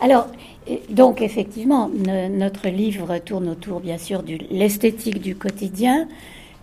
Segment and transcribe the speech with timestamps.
[0.00, 0.28] Alors,
[0.88, 1.90] donc effectivement,
[2.30, 6.08] notre livre tourne autour, bien sûr, de l'esthétique du quotidien.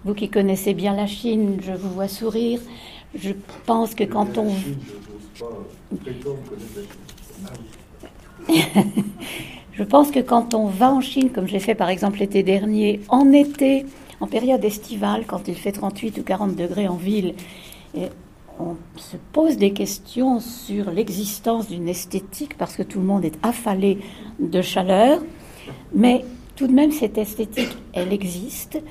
[0.05, 2.59] Vous qui connaissez bien la Chine, je vous vois sourire.
[3.15, 3.31] Je
[3.65, 4.51] pense que quand on...
[9.73, 13.01] je pense que quand on va en Chine, comme j'ai fait par exemple l'été dernier,
[13.09, 13.85] en été,
[14.19, 17.35] en période estivale, quand il fait 38 ou 40 degrés en ville,
[18.59, 23.37] on se pose des questions sur l'existence d'une esthétique parce que tout le monde est
[23.43, 23.99] affalé
[24.39, 25.21] de chaleur,
[25.93, 26.25] mais
[26.55, 28.81] tout de même cette esthétique, elle existe.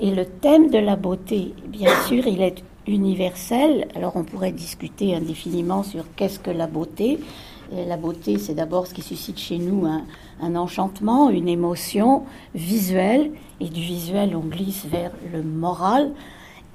[0.00, 3.88] Et le thème de la beauté, bien sûr, il est universel.
[3.94, 7.18] Alors on pourrait discuter indéfiniment sur qu'est-ce que la beauté.
[7.72, 13.30] la beauté, c'est d'abord ce qui suscite chez nous un, enchantement, une émotion visuelle,
[13.60, 16.12] et du visuel on glisse vers le moral,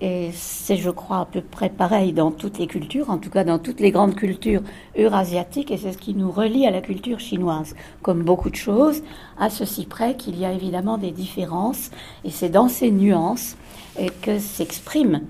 [0.02, 3.44] et c'est, je crois, à peu près pareil dans toutes les cultures, en tout cas
[3.44, 4.62] dans toutes les grandes cultures
[4.98, 7.76] eurasiatiques, et c'est ce qui nous relie à la culture chinoise.
[8.02, 9.02] Comme beaucoup de choses,
[9.38, 11.92] à ceci près qu'il y a évidemment des différences,
[12.24, 13.58] et c'est dans ces nuances
[14.22, 15.22] que s'exprime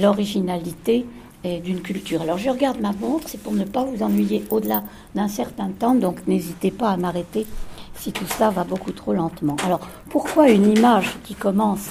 [0.00, 1.04] l'originalité
[1.44, 2.22] d'une culture.
[2.22, 5.94] Alors je regarde ma montre, c'est pour ne pas vous ennuyer au-delà d'un certain temps,
[5.94, 7.46] donc n'hésitez pas à m'arrêter
[7.94, 9.56] si tout ça va beaucoup trop lentement.
[9.64, 11.88] Alors pourquoi une image qui commence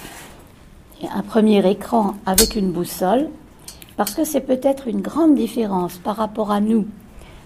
[1.13, 3.29] un premier écran avec une boussole,
[3.97, 6.87] parce que c'est peut-être une grande différence par rapport à nous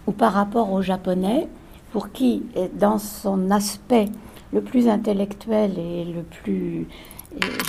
[0.07, 1.47] ou par rapport aux Japonais,
[1.91, 2.43] pour qui,
[2.79, 4.05] dans son aspect
[4.51, 6.87] le plus intellectuel et le plus,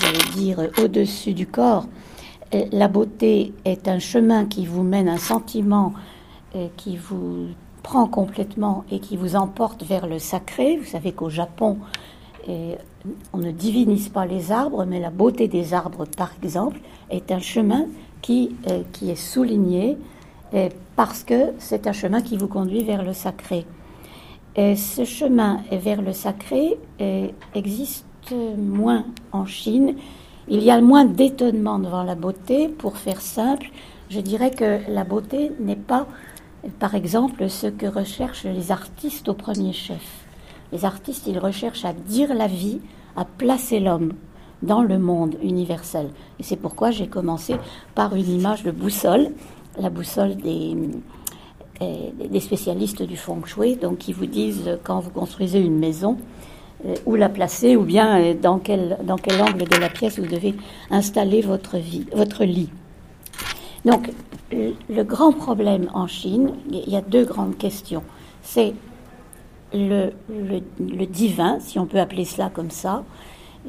[0.01, 1.87] j'allais dire, au-dessus du corps,
[2.53, 5.95] la beauté est un chemin qui vous mène un sentiment
[6.77, 7.47] qui vous
[7.83, 10.77] prend complètement et qui vous emporte vers le sacré.
[10.77, 11.79] Vous savez qu'au Japon,
[12.48, 16.80] on ne divinise pas les arbres, mais la beauté des arbres, par exemple,
[17.11, 17.86] est un chemin
[18.22, 19.98] qui, euh, est souligné
[20.94, 23.67] parce que c'est un chemin qui vous conduit vers le sacré.
[24.55, 26.78] Et ce chemin vers le sacré
[27.55, 28.06] existe
[28.56, 29.97] moins en Chine.
[30.48, 32.68] Il y a moins d'étonnement devant la beauté.
[32.68, 33.70] Pour faire simple,
[34.08, 36.06] je dirais que la beauté n'est pas,
[36.79, 40.26] par exemple, ce que recherchent les artistes au premier chef.
[40.73, 42.81] Les artistes, ils recherchent à dire la vie,
[43.17, 44.13] à placer l'homme
[44.63, 46.09] dans le monde universel.
[46.39, 47.57] Et c'est pourquoi j'ai commencé
[47.95, 49.29] par une image de boussole,
[49.79, 50.77] la boussole des,
[51.83, 56.17] euh, spécialistes du feng shui, donc qui vous disent quand vous construisez une maison,
[56.85, 60.19] euh, où la placer ou bien euh, dans, quel, dans quel angle de la pièce
[60.19, 60.55] vous devez
[60.91, 61.77] installer votre,
[62.15, 62.71] votre lit.
[63.85, 64.11] Donc,
[64.51, 68.03] le grand problème en Chine, il y a deux grandes questions.
[68.43, 68.75] C'est
[69.77, 73.05] le, divin, si on peut appeler cela comme ça,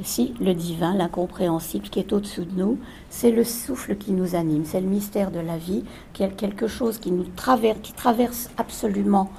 [0.03, 2.79] si le divin, l'incompréhensible qui est au-dessous de nous,
[3.09, 6.67] c'est le souffle qui nous anime, c'est le mystère de la vie, qui est quelque
[6.67, 9.31] chose qui nous traverse, qui traverse absolument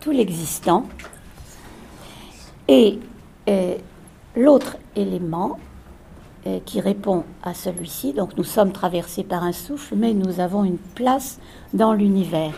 [0.00, 0.86] tout l'existant.
[2.68, 2.98] Et
[3.48, 3.76] euh,
[4.34, 5.58] l'autre élément
[6.46, 10.64] euh, qui répond à celui-ci, donc nous sommes traversés par un souffle, mais nous avons
[10.64, 11.38] une place
[11.74, 12.54] dans l'univers.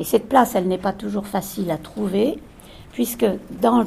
[0.00, 2.38] Et cette place, elle n'est pas toujours facile à trouver
[2.98, 3.26] puisque
[3.62, 3.84] dans,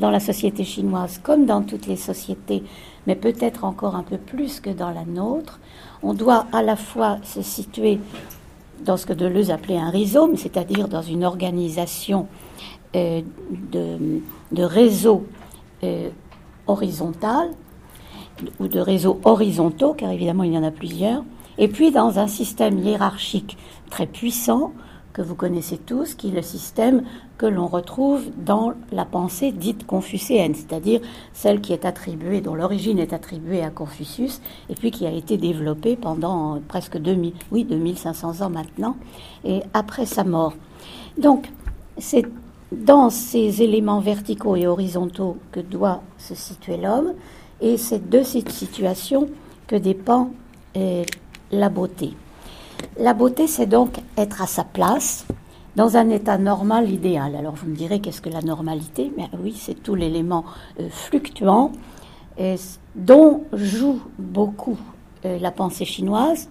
[0.00, 2.64] la société chinoise, comme dans toutes les sociétés,
[3.06, 5.60] mais peut-être encore un peu plus que dans la nôtre,
[6.02, 8.00] on doit à la fois se situer
[8.84, 12.26] dans ce que Deleuze appelait un rhizome, c'est-à-dire dans une organisation
[12.96, 13.22] euh,
[13.70, 15.24] de, réseaux
[15.84, 16.08] euh,
[16.66, 16.74] ou
[18.66, 21.22] de réseaux horizontaux, car évidemment il y en a plusieurs,
[21.58, 23.56] et puis dans un système hiérarchique
[23.88, 24.72] très puissant
[25.18, 27.02] que vous connaissez tous, qui est le système
[27.38, 31.00] que l'on retrouve dans la pensée dite confucéenne, c'est-à-dire
[31.32, 34.40] celle qui est attribuée, dont l'origine est attribuée à Confucius,
[34.70, 38.96] et puis qui a été développée pendant presque 2000, oui, 2500 ans maintenant,
[39.44, 40.54] et après sa mort.
[41.16, 41.50] Donc,
[41.96, 42.24] c'est
[42.70, 47.14] dans ces éléments verticaux et horizontaux que doit se situer l'homme,
[47.60, 49.28] et c'est de cette situation
[49.66, 50.30] que dépend
[50.76, 51.02] euh,
[51.50, 52.12] la beauté.
[52.98, 55.26] La beauté, c'est donc être à sa place,
[55.76, 57.36] dans un état normal idéal.
[57.36, 59.12] Alors vous me direz qu'est-ce que la normalité?
[59.16, 60.44] Mais oui, c'est tout l'élément
[60.80, 61.72] euh, fluctuant
[62.94, 64.78] dont joue beaucoup
[65.24, 66.48] euh, la pensée chinoise,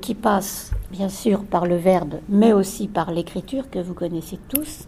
[0.00, 4.86] qui passe bien sûr par le verbe, mais aussi par l'écriture que vous connaissez tous,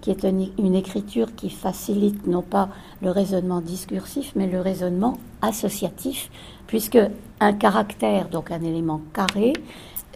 [0.00, 2.68] qui est une, écriture qui facilite non pas
[3.02, 6.30] le raisonnement discursif, mais le raisonnement associatif,
[6.66, 6.98] puisque
[7.40, 9.52] un caractère, donc un élément carré,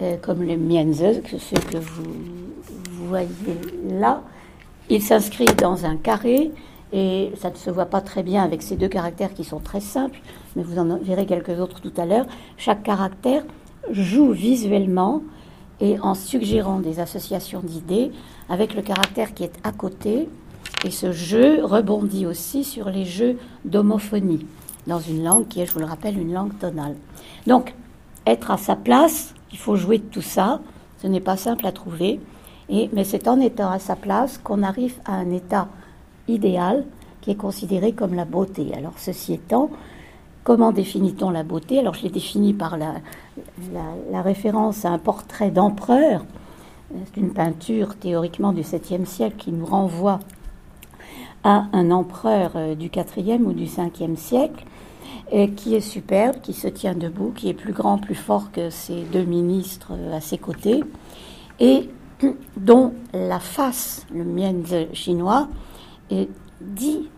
[0.03, 3.29] euh, comme le mienze, ce que vous, voyez
[3.89, 4.23] là,
[4.89, 6.51] il s'inscrit dans un carré
[6.93, 9.81] et ça ne se voit pas très bien avec ces deux caractères qui sont très
[9.81, 10.21] simples,
[10.57, 12.27] mais vous en verrez quelques autres tout à l'heure.
[12.57, 13.45] Chaque caractère
[13.91, 15.23] joue visuellement
[15.81, 18.11] et en suggérant des associations d'idées
[18.49, 20.29] avec le caractère qui est à côté.
[20.85, 24.47] Et ce jeu rebondit aussi sur les jeux d'homophonie
[24.87, 26.97] dans une langue qui est, je vous le rappelle, une langue tonale.
[27.47, 27.75] Donc,
[28.27, 30.61] être à sa place, il faut jouer de tout ça.
[30.99, 32.21] Ce n'est pas simple à trouver.
[32.71, 35.69] Mais c'est en étant à sa place qu'on arrive à un état
[36.29, 36.85] idéal
[37.21, 38.73] qui est considéré comme la beauté.
[38.77, 39.71] Alors, ceci étant,
[40.45, 41.81] comment définit-on la beauté?
[41.81, 42.95] Alors, je l'ai définie par la,
[44.11, 46.25] la, référence à un portrait d'empereur.
[46.93, 50.21] C'est une peinture théoriquement du 7e siècle qui nous renvoie
[51.43, 54.65] à un empereur euh, du 4e ou du 5e siècle
[55.57, 59.03] qui est superbe, qui se tient debout, qui est plus grand, plus fort que ses
[59.03, 60.83] deux ministres euh, à ses côtés,
[61.61, 61.89] et
[62.57, 64.55] dont la face, le mien
[64.93, 65.49] chinois,
[66.61, 67.09] dit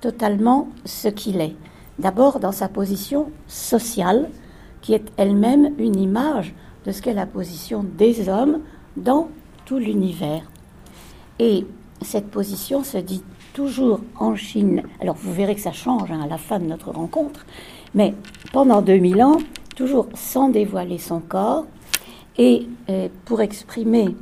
[0.00, 1.54] totalement ce qu'il est.
[1.98, 4.30] D'abord dans sa position sociale,
[4.80, 6.54] qui est elle-même une image
[6.86, 8.60] de ce qu'est la position des hommes
[8.96, 9.28] dans
[9.64, 10.50] tout l'univers.
[11.38, 11.66] Et
[12.02, 13.22] cette position se dit
[13.58, 14.84] toujours en Chine.
[15.00, 17.44] Alors vous verrez que ça change hein, à la fin de notre rencontre,
[17.92, 18.14] mais
[18.52, 19.38] pendant 2000 ans,
[19.74, 21.64] toujours sans dévoiler son corps,
[22.38, 24.14] et euh, pour exprimer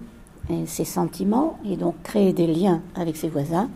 [0.51, 3.69] euh, ses sentiments et donc créer des liens avec ses voisins,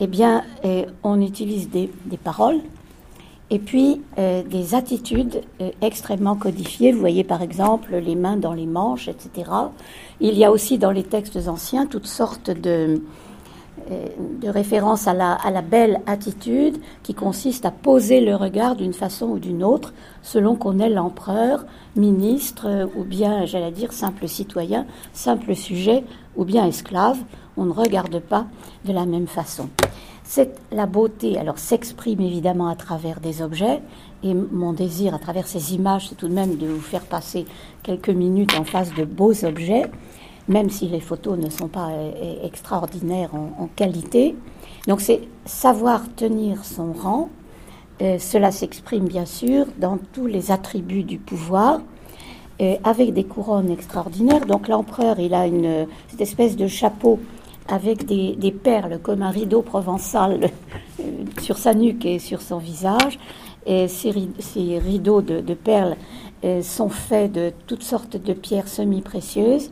[0.00, 1.88] eh bien, euh, on utilise des,
[2.24, 2.58] paroles
[3.48, 5.42] et puis des attitudes
[5.82, 6.92] extrêmement codifiées.
[6.92, 9.50] Vous voyez par exemple les mains dans les manches, etc.
[10.20, 13.02] Il y a aussi dans les textes anciens toutes sortes de,
[13.88, 19.38] de référence à la, belle attitude qui consiste à poser le regard d'une façon ou
[19.38, 19.92] d'une autre
[20.22, 21.64] selon qu'on est l'empereur,
[21.96, 26.04] ministre ou bien, j'allais dire, simple citoyen, simple sujet
[26.36, 27.18] ou bien esclave.
[27.56, 28.46] On ne regarde pas
[28.84, 29.68] de la même façon.
[30.32, 33.82] C'est la beauté, alors s'exprime évidemment à travers des objets,
[34.22, 37.46] et mon désir à travers ces images, c'est tout de même de vous faire passer
[37.82, 39.90] quelques minutes en face de beaux objets
[40.50, 44.34] même si les photos ne sont pas euh, euh, extraordinaires en, qualité.
[44.88, 47.28] Donc c'est savoir tenir son rang.
[48.02, 51.80] Euh, cela s'exprime bien sûr dans tous les attributs du pouvoir,
[52.84, 54.44] avec des couronnes extraordinaires.
[54.44, 57.18] Donc l'empereur, il a une, cette espèce de chapeau
[57.68, 60.50] avec des, perles comme un rideau provençal
[61.40, 63.18] sur sa nuque et sur son visage.
[63.64, 64.10] Et ces,
[64.78, 65.96] rideaux de, de perles
[66.60, 69.70] sont faits de toutes sortes de pierres semi-précieuses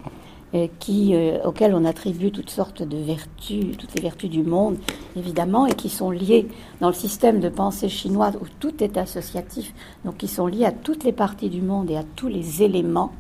[0.79, 4.79] qui, euh, auxquelles on attribue toutes sortes de vertus, toutes les vertus du monde,
[5.17, 6.49] évidemment, et qui sont liées
[6.81, 9.75] dans le système de pensée chinois où tout est associatif,
[10.05, 13.13] donc qui sont liées à toutes les parties du monde et à tous les éléments,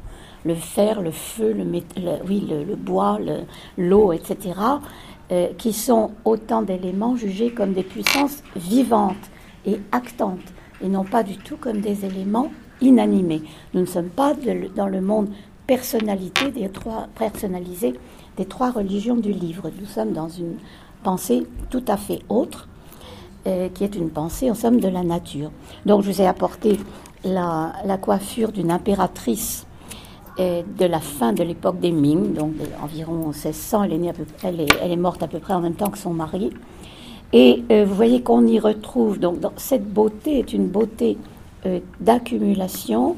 [0.44, 3.18] le fer, le feu, le, bois,
[3.76, 4.58] l'eau, etc.,
[5.30, 9.16] euh, qui sont autant d'éléments jugés comme des puissances vivantes
[9.66, 13.42] et actantes, et non pas du tout comme des éléments inanimés.
[13.74, 14.32] Nous ne sommes pas
[14.74, 15.28] dans le monde
[15.68, 17.94] personnalité des trois, personnalisée
[18.38, 19.70] des trois religions du livre.
[19.78, 20.56] Nous sommes dans une
[21.04, 22.66] pensée tout à fait autre,
[23.46, 25.50] euh, qui est une pensée en somme de la nature.
[25.84, 26.78] Donc je vous ai apporté
[27.22, 29.66] la, coiffure d'une impératrice
[30.40, 33.84] euh, de la fin de l'époque des Ming, donc environ 1600.
[33.84, 35.90] Elle est, née à peu, elle, elle est, morte à peu près en même temps
[35.90, 36.50] que son mari.
[37.34, 41.18] Et euh, vous voyez qu'on y retrouve, donc cette beauté est une beauté
[42.00, 43.16] d'accumulation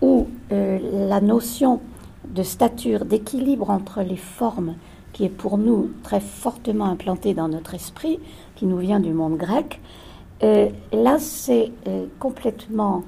[0.00, 0.78] où euh,
[1.08, 1.80] la notion
[2.28, 4.74] de stature, d'équilibre entre les formes,
[5.12, 8.18] qui est pour nous très fortement implantée dans notre esprit,
[8.54, 9.80] qui nous vient du monde grec,
[10.42, 13.02] euh, là c'est euh, complètement,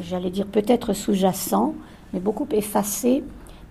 [0.00, 1.74] j'allais dire peut-être sous-jacent,
[2.12, 3.24] mais beaucoup effacé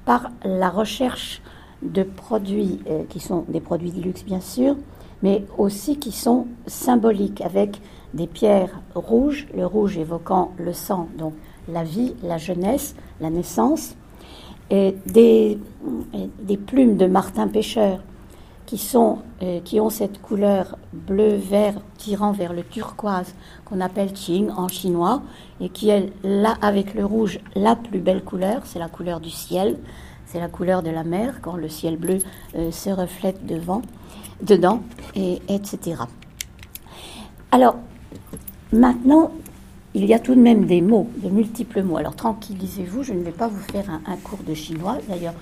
[0.03, 1.41] par la recherche
[1.81, 4.75] de produits qui sont des produits de luxe bien sûr,
[5.23, 7.79] mais aussi qui sont symboliques avec
[8.13, 11.33] des pierres rouges, le rouge évoquant le sang, donc
[11.67, 13.95] la vie, la jeunesse, la naissance,
[14.69, 15.57] et des,
[16.65, 17.99] plumes de martin pêcheur
[18.65, 23.33] qui, sont, euh, qui ont cette couleur bleu-vert tirant vers le turquoise
[23.63, 25.21] qu'on appelle Qing en chinois
[25.61, 29.29] et qui est là avec le rouge la plus belle couleur, c'est la couleur du
[29.29, 29.77] ciel,
[30.25, 32.17] c'est la couleur de la mer quand le ciel bleu
[32.55, 33.81] euh, se reflète devant,
[34.41, 34.81] dedans,
[35.15, 36.01] et, etc.
[37.51, 37.77] Alors,
[38.73, 39.31] maintenant,
[39.97, 41.97] il y a tout de même des mots, de multiples mots.
[41.97, 44.97] Alors tranquillisez-vous, je ne vais pas vous faire un, cours de chinois.
[45.09, 45.33] D'ailleurs,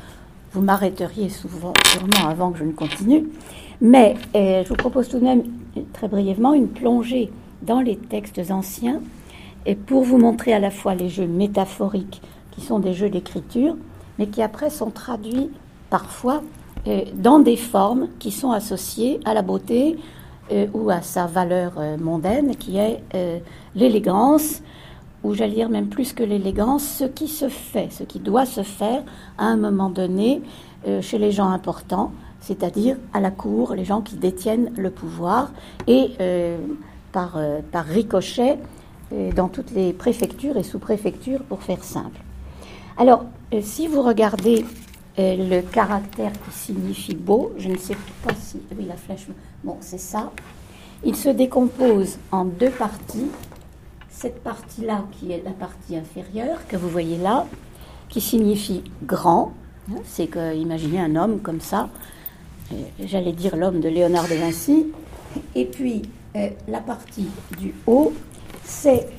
[0.53, 3.27] vous m'arrêteriez souvent, sûrement avant que je ne continue.
[3.81, 5.43] Mais euh, je vous propose tout de même,
[5.91, 7.31] très brièvement, une plongée
[7.63, 9.01] dans les textes anciens
[9.65, 12.21] et pour vous montrer à la fois les jeux métaphoriques,
[12.51, 13.75] qui sont des jeux d'écriture,
[14.17, 15.49] mais qui après sont traduits
[15.89, 16.41] parfois
[16.87, 19.97] euh, dans des formes qui sont associées à la beauté,
[20.51, 23.39] euh, ou à sa valeur euh, mondaine, qui est euh,
[23.75, 24.61] l'élégance
[25.23, 28.61] ou j'allais dire même plus que l'élégance, ce qui se fait, ce qui doit se
[28.61, 29.03] faire
[29.37, 30.43] à un moment donné
[30.87, 32.11] euh, chez les gens importants,
[32.41, 35.51] c'est-à-dire à la cour, les gens qui détiennent le pouvoir,
[35.87, 36.11] et
[37.11, 37.39] par,
[37.71, 38.59] par ricochet
[39.35, 42.21] dans toutes les préfectures et sous-préfectures, pour faire simple.
[42.97, 43.25] Alors,
[43.61, 44.63] si vous regardez
[45.17, 48.59] le caractère qui signifie beau, je ne sais pas si...
[48.77, 49.25] Oui, la flèche...
[49.65, 50.31] Bon, c'est ça.
[51.03, 53.25] Il se décompose en deux parties
[54.11, 57.47] cette partie-là, qui est la partie inférieure, que vous voyez là,
[58.07, 59.53] qui signifie grand,
[59.89, 61.89] hein, c'est que, imaginez un homme comme ça,
[62.71, 64.85] euh, j'allais dire l'homme de Léonard de Vinci,
[65.55, 66.03] et puis
[66.35, 68.13] euh, la partie du haut,
[68.63, 69.09] c'est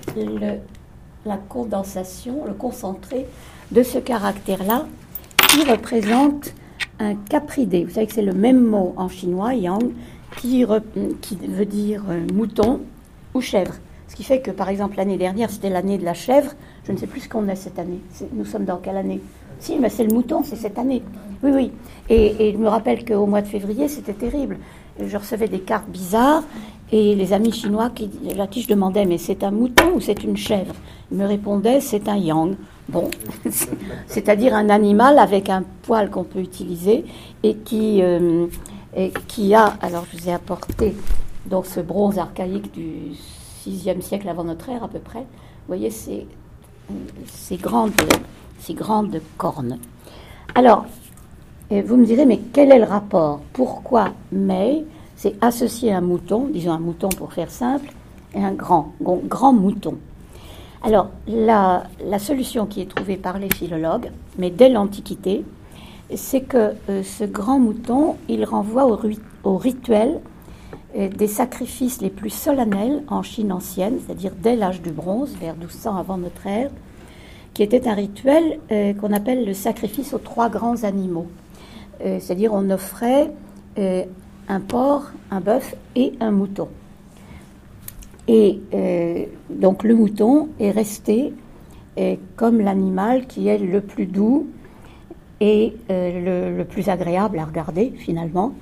[1.25, 3.27] la condensation, le concentré
[3.73, 4.87] de ce caractère-là,
[5.49, 6.55] qui représente
[7.01, 7.85] un capridé.
[7.85, 9.93] Vous savez que c'est le même mot en chinois, yang,
[10.37, 12.81] qui, veut dire euh, mouton
[13.35, 13.75] ou chèvre.
[14.09, 16.53] Ce qui fait que, par exemple, l'année dernière, c'était l'année de la chèvre.
[16.87, 18.01] Je ne sais plus ce qu'on a cette année.
[18.33, 19.21] Nous sommes dans quelle année?
[19.59, 21.03] Si, mais c'est le mouton, c'est cette année.
[21.43, 21.73] Oui, oui.
[22.09, 24.59] Et, je me rappelle qu'au mois de février, c'était terrible.
[25.05, 26.45] Je recevais des cartes bizarres
[26.93, 30.23] et les amis chinois, qui, là qui je demandais, mais c'est un mouton ou c'est
[30.23, 30.75] une chèvre?
[31.11, 32.55] Ils me répondaient, c'est un yang.
[32.89, 33.11] Bon,
[34.07, 37.05] c'est-à-dire un animal avec un poil qu'on peut utiliser
[37.43, 38.47] et qui, euh,
[38.97, 40.97] et qui a, alors je vous ai apporté
[41.45, 43.13] donc ce bronze archaïque du
[43.65, 45.21] 6e siècle avant notre ère à peu près.
[45.21, 46.27] Vous voyez ces,
[47.27, 47.93] ces, grandes,
[48.59, 49.79] ces grandes cornes.
[50.55, 50.87] Alors,
[51.71, 53.41] vous me direz, mais quel est le rapport?
[53.53, 54.85] Pourquoi May
[55.15, 57.93] c'est associé à un mouton, disons un mouton pour faire simple,
[58.35, 59.97] et un grand, grand mouton?
[60.83, 65.45] Alors, la, la solution qui est trouvée par les philologues, mais dès l'Antiquité,
[66.15, 70.21] c'est que euh, ce grand mouton, il renvoie au, rituel
[70.95, 75.95] des sacrifices les plus solennels en Chine ancienne, c'est-à-dire dès l'âge du bronze, vers 1200
[75.95, 76.71] avant notre ère,
[77.57, 81.27] qui était un rituel euh, qu'on appelle le sacrifice aux trois grands animaux.
[82.05, 83.33] Euh, c'est-à-dire on offrait
[83.79, 84.05] euh,
[84.47, 86.69] un porc, un bœuf et un mouton.
[88.29, 88.61] Et
[89.49, 91.33] donc le mouton est resté
[92.35, 94.49] comme l'animal qui est le plus doux
[95.41, 98.55] et le, plus agréable à regarder finalement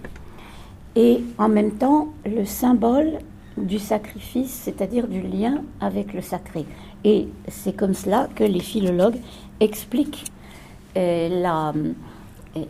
[0.97, 3.19] et en même temps le symbole
[3.57, 6.67] du sacrifice, c'est-à-dire du lien avec le sacré.
[7.05, 9.19] Et c'est comme cela que les philologues
[9.61, 10.25] expliquent
[10.97, 11.73] euh, la,
[12.57, 12.65] euh,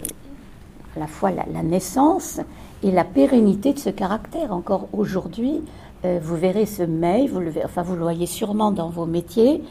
[0.96, 2.40] à la fois la, naissance
[2.82, 4.52] et la pérennité de ce caractère.
[4.52, 5.62] Encore aujourd'hui,
[6.04, 9.62] euh, vous verrez ce mail, vous le, enfin vous le voyez sûrement dans vos métiers,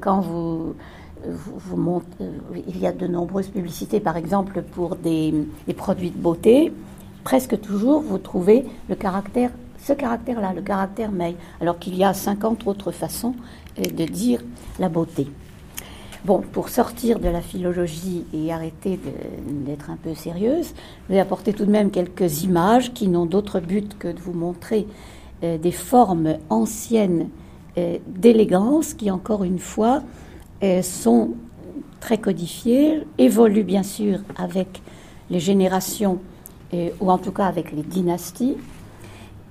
[0.00, 0.74] quand vous,
[1.74, 2.06] montez,
[2.68, 5.34] il y a de nombreuses publicités, par exemple pour des,
[5.76, 6.72] produits de beauté
[7.24, 12.92] presque toujours, vous trouvez ce caractère-là, le caractère May, alors qu'il y a 50 autres
[12.92, 13.34] façons
[13.78, 14.42] euh, de dire
[14.78, 15.26] la beauté.
[16.24, 18.98] Bon, pour sortir de la philologie et arrêter
[19.48, 20.72] d'être un peu sérieuse,
[21.08, 24.32] je vais apporter tout de même quelques images qui n'ont d'autre but que de vous
[24.32, 24.86] montrer
[25.42, 27.28] euh, des formes anciennes
[27.76, 30.02] euh, d'élégance qui, encore une fois,
[30.82, 31.30] sont
[32.00, 34.82] très codifiées, évoluent bien sûr avec
[35.30, 36.18] les générations
[37.00, 38.56] ou en tout cas avec les dynasties,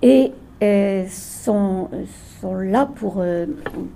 [0.01, 0.31] et
[0.63, 1.89] euh, sont,
[2.39, 3.45] sont, là pour, euh,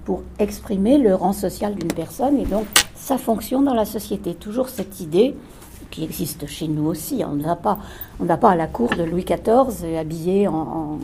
[0.04, 4.34] pour exprimer le rang social d'une personne et donc sa fonction dans la société.
[4.34, 5.36] Toujours cette idée
[5.90, 7.24] qui existe chez nous aussi.
[7.26, 7.78] On ne va pas,
[8.20, 11.00] on va pas à la cour de Louis XIV habillé en,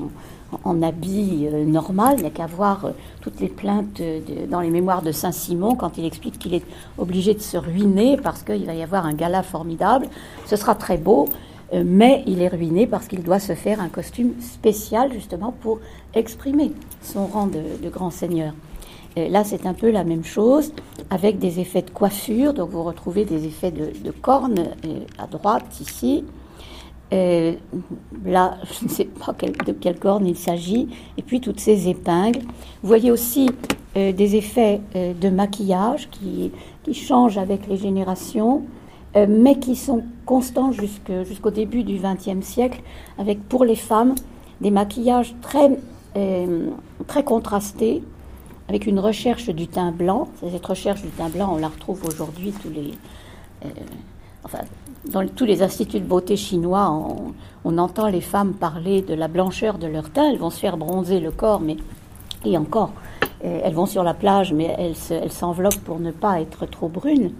[0.81, 2.15] habit euh, normal.
[2.17, 4.01] Il n'y a qu'à voir toutes les plaintes
[4.49, 6.65] dans les mémoires de Saint-Simon quand il explique qu'il est
[6.97, 10.07] obligé de se ruiner parce qu'il va y avoir un gala formidable.
[10.45, 11.27] Ce sera très beau,
[11.73, 15.79] euh, mais il est ruiné parce qu'il doit se faire un costume spécial justement pour
[16.13, 16.71] exprimer
[17.01, 18.53] son rang de, grand seigneur.
[19.15, 20.71] là, c'est un peu la même chose
[21.09, 22.53] avec des effets de coiffure.
[22.53, 26.23] Donc, vous retrouvez des effets de, cornes euh, à droite ici.
[27.15, 27.53] Euh,
[28.25, 29.33] là, je ne sais pas
[29.65, 30.89] de quelle corne il s'agit.
[31.17, 32.41] Et puis toutes ces épingles.
[32.81, 33.49] Vous voyez aussi
[33.95, 36.51] des effets de maquillage qui,
[36.83, 38.63] qui changent avec les générations.
[39.15, 42.81] Euh, mais qui sont constants jusqu'au début du XXe siècle,
[43.17, 44.15] avec pour les femmes
[44.59, 45.79] des maquillages très,
[46.17, 46.69] euh,
[47.07, 48.03] très contrastés,
[48.67, 50.27] avec une recherche du teint blanc.
[50.41, 52.91] Cette recherche du teint blanc, on la retrouve aujourd'hui tous les,
[53.63, 53.69] euh,
[55.11, 56.91] dans tous les instituts de beauté chinois.
[57.63, 60.29] On, entend les femmes parler de la blancheur de leur teint.
[60.29, 61.77] Elles vont se faire bronzer le corps, mais
[62.45, 62.91] et encore,
[63.41, 67.31] elles vont sur la plage, mais elles s'enveloppent pour ne pas être trop brunes.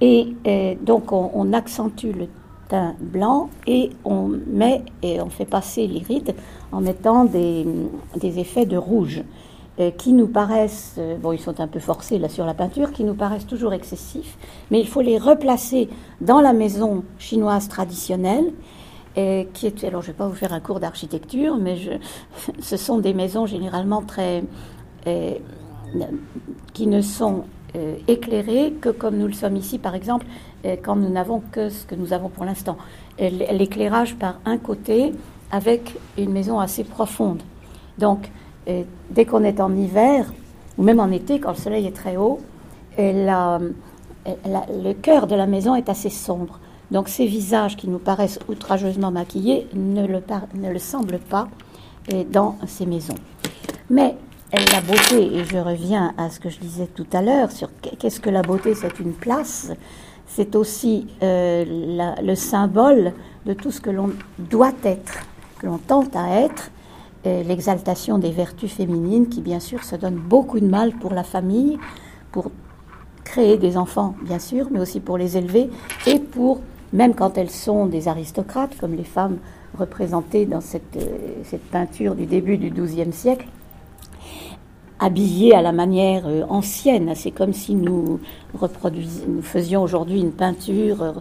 [0.00, 2.28] Et euh, donc on, accentue le
[2.68, 6.34] teint blanc et on met et on fait passer les rides
[6.72, 7.66] en mettant des,
[8.22, 9.22] effets de rouge.
[9.98, 13.14] Qui nous paraissent, bon, ils sont un peu forcés là sur la peinture, qui nous
[13.14, 14.38] paraissent toujours excessifs,
[14.70, 15.90] mais il faut les replacer
[16.22, 18.52] dans la maison chinoise traditionnelle
[19.14, 21.92] qui est, alors je ne vais pas vous faire un cours d'architecture, mais je,
[22.60, 24.44] ce sont des maisons généralement très,
[25.06, 25.34] euh,
[26.72, 27.44] qui ne sont
[27.76, 30.26] euh, éclairées que comme nous le sommes ici, par exemple,
[30.64, 32.76] euh, quand nous n'avons que ce que nous avons pour l'instant.
[33.18, 35.12] L'éclairage par un côté
[35.50, 37.40] avec une maison assez profonde.
[37.98, 38.30] Donc,
[39.10, 40.32] dès qu'on est en hiver,
[40.78, 42.40] ou même en été, quand le soleil est très haut,
[42.98, 43.72] le
[44.94, 46.60] cœur de la maison est assez sombre.
[46.90, 51.48] Donc ces visages qui nous paraissent outrageusement maquillés ne le, semblent pas
[52.30, 53.16] dans ces maisons.
[53.90, 54.16] Mais
[54.52, 57.68] la beauté, et je reviens à ce que je disais tout à l'heure sur
[57.98, 59.72] qu'est-ce que la beauté, c'est une place,
[60.26, 63.12] c'est aussi euh, le symbole
[63.44, 65.24] de tout ce que l'on doit être,
[65.58, 66.70] que l'on tente à être,
[67.44, 71.78] l'exaltation des vertus féminines qui bien sûr se donnent beaucoup de mal pour la famille,
[72.32, 72.50] pour
[73.24, 75.70] créer des enfants bien sûr, mais aussi pour les élever
[76.06, 76.60] et pour
[76.92, 79.38] même quand elles sont des aristocrates, comme les femmes
[79.78, 83.46] représentées dans cette, euh, peinture du début du XIIe siècle,
[84.98, 87.12] habillées à la manière euh, ancienne.
[87.14, 88.20] C'est comme si nous,
[88.54, 91.12] nous faisions aujourd'hui une peinture euh,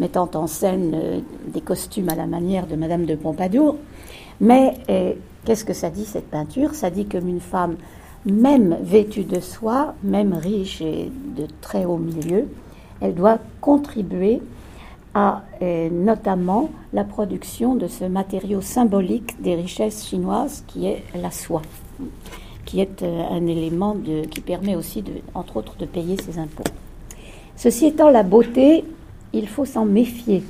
[0.00, 3.76] mettant en scène des costumes à la manière de Madame de Pompadour.
[4.40, 4.74] Mais
[5.44, 6.74] qu'est-ce que ça dit cette peinture?
[6.74, 7.76] Ça dit comme une femme,
[8.24, 12.46] même vêtue de soie, même riche et de très haut milieu,
[13.00, 14.40] elle doit contribuer
[15.14, 21.30] à euh, notamment la production de ce matériau symbolique des richesses chinoises qui est la
[21.30, 21.62] soie,
[22.64, 23.96] qui est euh, un élément
[24.30, 26.64] qui permet aussi, entre autres, de payer ses impôts.
[27.56, 28.84] Ceci étant la beauté,
[29.32, 30.42] il faut s'en méfier.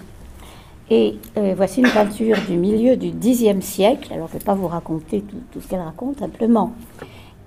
[0.90, 4.12] Et euh, voici une peinture du milieu du Xe siècle.
[4.12, 6.72] Alors, je ne vais pas vous raconter tout, ce qu'elle raconte, simplement.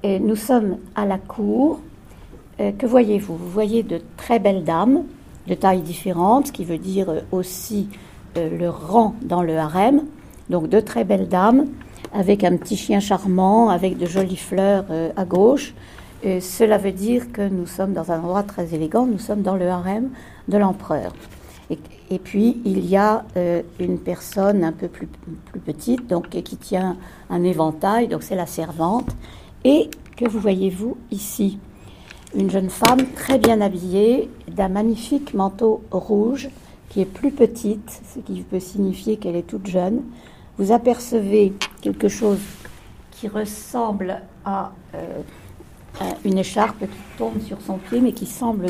[0.04, 1.80] nous sommes à la cour.
[2.58, 3.36] que voyez-vous?
[3.36, 5.04] Vous voyez de très belles dames
[5.48, 7.88] de tailles différentes, ce qui veut dire aussi
[8.38, 10.04] euh, le rang dans le harem.
[10.50, 11.68] Donc de très belles dames,
[12.14, 15.74] avec un petit chien charmant, avec de jolies fleurs euh, à gauche.
[16.42, 19.68] Cela veut dire que nous sommes dans un endroit très élégant, nous sommes dans le
[19.68, 20.10] harem
[20.48, 21.14] de l'empereur.
[21.70, 26.58] Et, puis il y a euh, une personne un peu plus, plus petite, donc qui
[26.58, 26.98] tient
[27.30, 29.10] un éventail, donc c'est la servante.
[29.64, 31.58] Et que vous voyez-vous ici?
[32.36, 36.50] Une jeune femme très bien habillée, d'un magnifique manteau rouge,
[36.90, 40.04] qui est plus petite, ce qui peut signifier qu'elle est toute jeune.
[40.58, 42.40] Vous apercevez quelque chose
[43.12, 45.22] qui ressemble à, euh,
[46.24, 48.68] une écharpe qui tombe sur son pied, mais qui semble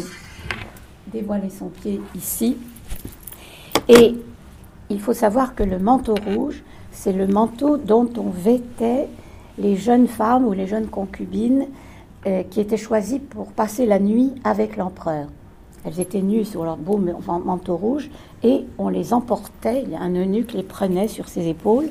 [1.11, 2.57] dévoiler son pied ici.
[3.87, 4.15] Et
[4.89, 9.07] il faut savoir que le manteau rouge, c'est le manteau dont on vêtait
[9.57, 11.67] les jeunes femmes ou les jeunes concubines
[12.25, 15.27] euh, qui étaient choisies pour passer la nuit avec l'empereur.
[15.85, 18.09] Elles étaient nues sur leur beau manteau rouge
[18.43, 21.89] et on les emportait, un eunuque les prenait sur ses épaules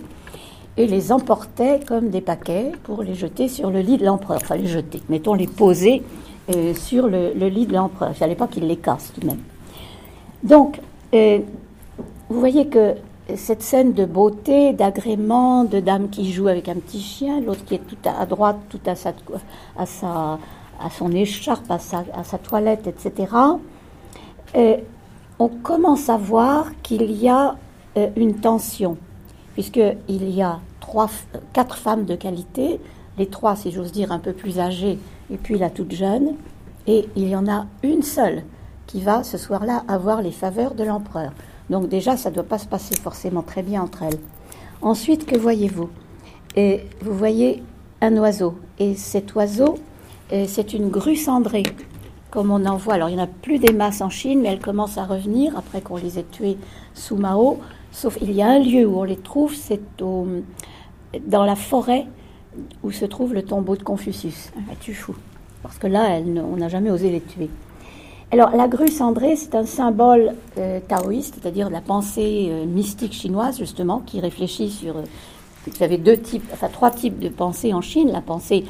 [0.77, 4.41] et les emportait comme des paquets pour les jeter sur le lit de l'empereur.
[4.43, 6.03] Enfin, les jeter, mettons les poser
[6.55, 8.11] euh, sur le, lit de l'empereur.
[8.11, 9.41] Il fallait pas qu'il les casse tout de même.
[10.43, 10.81] Donc,
[11.15, 11.39] euh,
[12.35, 12.97] vous voyez que
[13.37, 17.77] cette scène de beauté, d'agrément, de dame qui joue avec un petit chien, l'autre qui
[17.77, 19.13] est tout à, droite, tout à sa,
[19.79, 20.41] à sa,
[20.81, 23.33] à son écharpe, à sa, à sa toilette, etc.
[24.53, 24.79] Et
[25.39, 27.55] on commence à voir qu'il y a
[27.97, 28.99] euh, une tension,
[29.53, 31.09] puisqu'il y a trois,
[31.53, 32.81] quatre femmes de qualité,
[33.17, 34.99] les trois, si j'ose dire, un peu plus âgées,
[35.31, 36.33] et puis la toute jeune,
[36.89, 38.43] et il y en a une seule
[38.89, 41.31] qui va ce soir-là avoir les faveurs de l'empereur.
[41.71, 44.19] Donc déjà, ça ne doit pas se passer forcément très bien entre elles.
[44.83, 45.89] Ensuite, que voyez-vous?
[46.57, 47.63] Et Vous voyez
[48.01, 48.55] un oiseau.
[48.79, 49.77] Et cet oiseau,
[50.33, 51.63] euh, c'est une grue cendrée,
[52.31, 52.95] comme on en voit.
[52.95, 55.57] Alors, il n'y en a plus des masses en Chine, mais elles commencent à revenir
[55.57, 56.59] après qu'on les ait tuées
[56.93, 57.59] sous Mao.
[57.93, 62.07] Sauf il y a un lieu où on les trouve, c'est dans la forêt
[62.83, 64.51] où se trouve le tombeau de Confucius.
[64.57, 65.15] Ah, tu fou.
[65.63, 67.49] Parce que là, on n'a jamais osé les tuer.
[68.35, 73.57] Alors, la grue cendrée, c'est un symbole euh, taoïste, c'est-à-dire la pensée euh, mystique chinoise,
[73.59, 74.97] justement, qui réfléchit sur.
[74.97, 75.03] Euh,
[75.69, 78.11] vous avez deux types, enfin trois types de pensée en Chine.
[78.11, 78.65] La pensée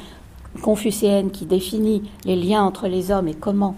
[0.61, 3.75] confucéenne qui définit les liens entre les hommes et comment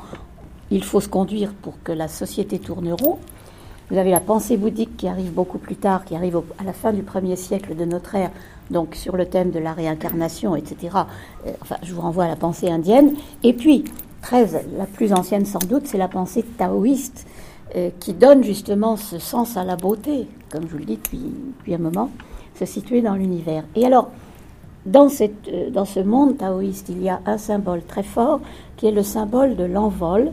[0.72, 3.20] il faut se conduire pour que la société tourne rond.
[3.90, 6.92] Vous avez la pensée bouddhique qui arrive beaucoup plus tard, qui arrive à la fin
[6.92, 8.32] du premier siècle de notre ère,
[8.72, 10.98] donc sur le thème de la réincarnation, etc.
[11.62, 13.14] Enfin, je vous renvoie à la pensée indienne.
[13.44, 13.86] Et puis,
[14.32, 17.28] la plus ancienne sans doute, c'est la pensée taoïste
[17.76, 21.74] euh, qui donne justement ce sens à la beauté, comme je vous le dis depuis,
[21.74, 22.10] un moment,
[22.56, 23.64] se situer dans l'univers.
[23.76, 24.10] Et alors,
[24.86, 28.40] dans, euh, dans ce monde taoïste, il y a un symbole très fort
[28.78, 30.32] qui est le symbole de l'envol,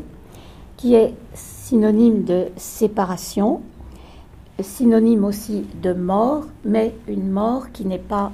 [0.76, 3.62] qui est synonyme de séparation,
[4.60, 8.30] synonyme aussi de mort, mais une mort qui n'est pas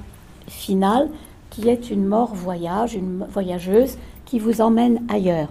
[0.46, 1.09] finale,
[1.49, 3.96] qui est une mort voyage, une voyageuse
[4.30, 5.48] qui vous emmène ailleurs.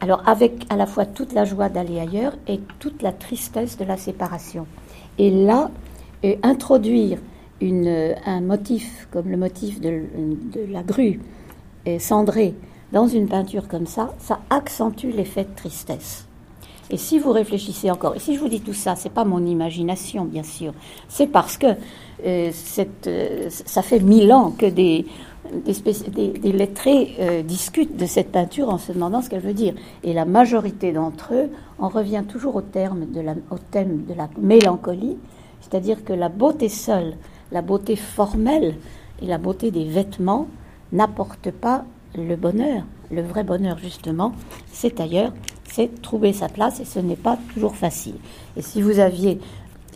[0.00, 3.84] Alors avec à la fois toute la joie d'aller ailleurs et toute la tristesse de
[3.84, 4.66] la séparation.
[5.18, 5.70] Et là,
[6.24, 7.18] euh, introduire
[7.60, 10.04] une, un motif comme le motif de,
[10.70, 11.20] la grue
[11.86, 12.54] euh, cendrée
[12.92, 16.26] dans une peinture comme ça, ça accentue l'effet de tristesse.
[16.90, 19.44] Et si vous réfléchissez encore, et si je vous dis tout ça, c'est pas mon
[19.46, 20.72] imagination, bien sûr,
[21.08, 21.68] c'est parce que
[22.26, 25.06] euh, cette, euh, ça fait mille ans que des,
[25.52, 29.74] des, lettrés euh, discutent de cette peinture en se demandant ce qu'elle veut dire.
[30.02, 35.16] Et la majorité d'entre eux en revient toujours au, au thème de la mélancolie,
[35.60, 37.14] c'est-à-dire que la beauté seule,
[37.50, 38.74] la beauté formelle
[39.20, 40.46] et la beauté des vêtements
[40.92, 41.84] n'apportent pas
[42.16, 42.84] le bonheur.
[43.10, 44.32] Le vrai bonheur, justement,
[44.72, 45.32] c'est ailleurs
[45.72, 48.16] c'est trouver sa place et ce n'est pas toujours facile.
[48.56, 49.40] Et si vous aviez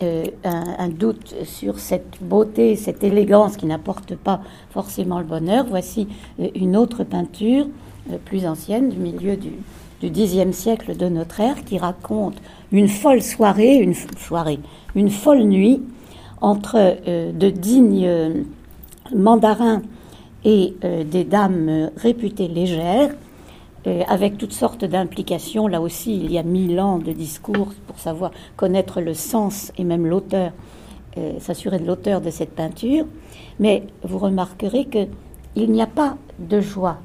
[0.03, 6.07] euh, un, doute sur cette beauté, cette élégance qui n'apporte pas forcément le bonheur, voici
[6.39, 7.65] euh, une autre peinture
[8.11, 9.53] euh, plus ancienne du milieu du,
[10.01, 12.35] du Xe siècle de notre ère qui raconte
[12.71, 14.59] une folle soirée, une soirée,
[14.93, 15.81] une folle nuit
[16.41, 16.97] entre
[17.33, 18.45] de dignes
[19.15, 19.81] mandarins
[20.45, 20.75] et
[21.09, 23.09] des dames réputées légères
[24.07, 25.67] avec toutes sortes d'implications.
[25.67, 29.83] Là aussi, il y a mille ans de discours pour savoir connaître le sens et
[29.83, 30.51] même l'auteur,
[31.17, 33.05] euh, s'assurer de l'auteur de cette peinture.
[33.59, 35.07] Mais vous remarquerez que
[35.55, 36.97] il n'y a pas de joie.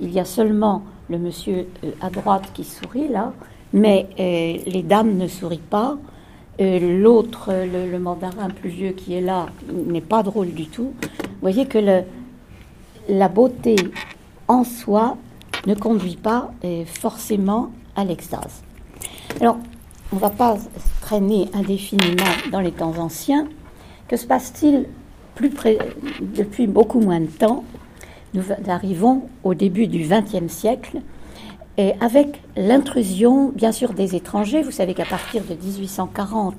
[0.00, 3.32] Il y a seulement le monsieur euh, à droite qui sourit là,
[3.72, 5.96] mais euh, les dames ne sourient pas.
[6.60, 10.92] L'autre, le, mandarin plus vieux qui est là, n'est pas drôle du tout.
[11.00, 11.78] Vous voyez que
[13.08, 13.76] la beauté
[14.48, 15.16] en soi
[15.66, 18.62] ne conduit pas euh, forcément à l'extase.
[19.40, 19.58] Alors,
[20.12, 20.56] on ne va pas
[21.00, 23.46] traîner indéfiniment dans les temps anciens.
[24.08, 24.86] Que se passe-t-il
[25.40, 27.64] depuis beaucoup moins de temps?
[28.34, 31.00] Nous arrivons au début du XXe siècle
[31.76, 34.62] et avec l'intrusion, bien sûr, des étrangers.
[34.62, 36.54] Vous savez qu'à partir de 1840,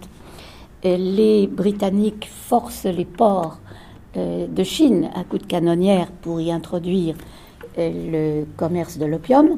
[0.86, 3.60] euh, les Britanniques forcent les ports
[4.18, 7.16] euh, de Chine à coups de canonnière pour y introduire
[7.80, 9.58] le commerce de l'opium,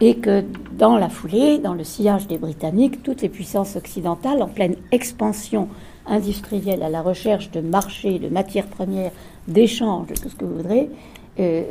[0.00, 0.44] et que
[0.76, 5.68] dans la foulée, dans le sillage des Britanniques, toutes les puissances occidentales, en pleine expansion
[6.06, 9.12] industrielle à la recherche de marchés, de matières premières,
[9.46, 10.90] d'échanges, de tout ce que vous voudrez,
[11.38, 11.62] euh,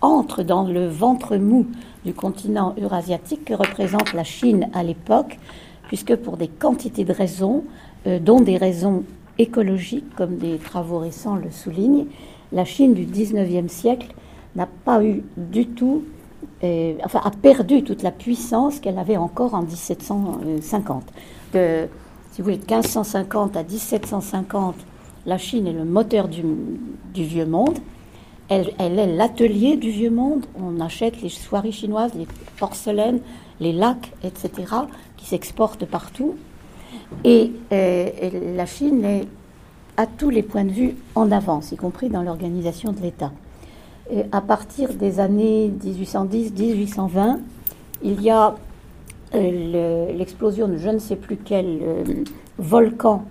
[0.00, 1.66] entrent dans le ventre mou
[2.04, 5.38] du continent eurasiatique que représente la Chine à l'époque,
[5.88, 7.64] puisque pour des quantités de raisons,
[8.06, 9.04] euh, dont des raisons
[9.38, 12.06] écologiques, comme des travaux récents le soulignent,
[12.52, 14.14] la Chine du 19e siècle
[14.56, 16.04] n'a pas eu du tout,
[16.64, 21.04] euh, enfin, a perdu toute la puissance qu'elle avait encore en 1750.
[21.54, 21.86] De,
[22.32, 24.76] si vous voulez, de 1550 à 1750,
[25.24, 26.42] la Chine est le moteur du,
[27.14, 27.78] vieux monde.
[28.48, 30.44] Elle est l'atelier du vieux monde.
[30.60, 32.26] On achète les soieries chinoises, les
[32.58, 33.20] porcelaines,
[33.60, 34.50] les lacs, etc.,
[35.16, 36.36] qui s'exportent partout.
[37.24, 39.28] Et, euh, et la Chine est
[39.96, 43.32] à tous les points de vue en avance, y compris dans l'organisation de l'État.
[44.30, 47.38] À partir des années 1810-1820,
[48.02, 48.54] il y a
[49.34, 52.04] euh, l'explosion de je ne sais plus quel euh,
[52.58, 53.24] volcan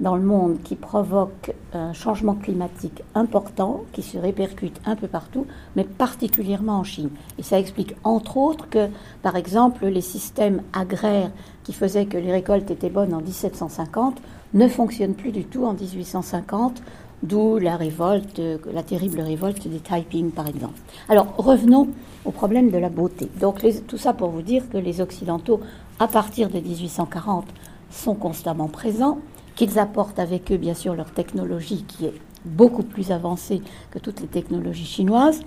[0.00, 5.46] dans le monde qui provoque un changement climatique important qui se répercute un peu partout,
[5.76, 7.10] mais particulièrement en Chine.
[7.38, 8.88] Et ça explique entre autres que,
[9.22, 11.30] par exemple, les systèmes agraires
[11.64, 14.20] qui faisaient que les récoltes étaient bonnes en 1750
[14.54, 16.82] ne fonctionnent plus du tout en 1850,
[17.22, 18.40] d'où la révolte,
[18.72, 20.78] la terrible révolte des Taiping, par exemple.
[21.08, 21.88] Alors revenons
[22.24, 23.28] au problème de la beauté.
[23.40, 25.60] Donc tout ça pour vous dire que les Occidentaux,
[25.98, 27.46] à partir de 1840,
[27.90, 29.18] sont constamment présents
[29.54, 34.20] qu'ils apportent avec eux, bien sûr, leur technologie qui est beaucoup plus avancée que toutes
[34.20, 35.40] les technologies chinoises,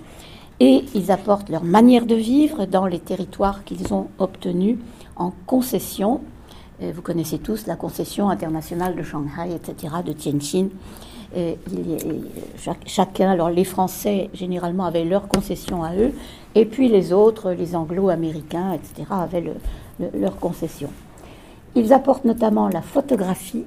[0.58, 4.78] et ils apportent leur manière de vivre dans les territoires qu'ils ont obtenus
[5.16, 6.20] en concession.
[6.80, 10.68] vous connaissez tous la concession internationale de Shanghai, etc., de Tianjin.
[11.34, 11.58] Et
[12.86, 16.12] chacun, alors les Français généralement avaient leur concession à eux,
[16.54, 19.44] et puis les autres, les Anglo-Américains, etc., avaient
[20.14, 20.90] leur concession.
[21.74, 23.64] Ils apportent notamment la photographie,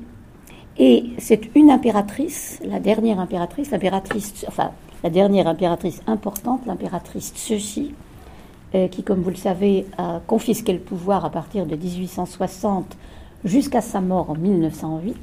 [0.80, 4.72] et c'est une impératrice, la dernière impératrice, l'impératrice, enfin
[5.04, 8.09] la dernière impératrice importante, l'impératrice Cixi, euh,
[8.92, 12.96] qui, comme vous le savez, a confisqué le pouvoir à partir de 1860
[13.44, 15.18] jusqu'à sa mort en 1908.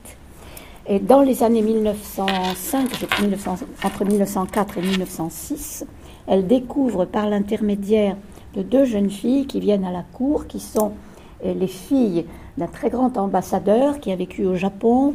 [0.88, 3.06] Et dans les années 1905,
[3.84, 5.84] entre 1904 et 1906,
[6.28, 8.16] elle découvre par l'intermédiaire
[8.54, 10.92] de deux jeunes filles qui viennent à la cour, qui sont
[11.44, 12.24] euh, les filles
[12.56, 15.14] d'un très grand ambassadeur qui a vécu au Japon,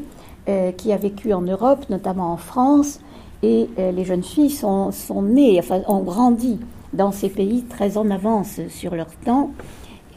[0.49, 2.99] euh, qui a vécu en Europe, notamment en France.
[3.41, 6.59] Et euh, les jeunes filles sont, sont nées, enfin, ont grandi
[6.93, 9.51] dans ces pays très en avance sur leur temps.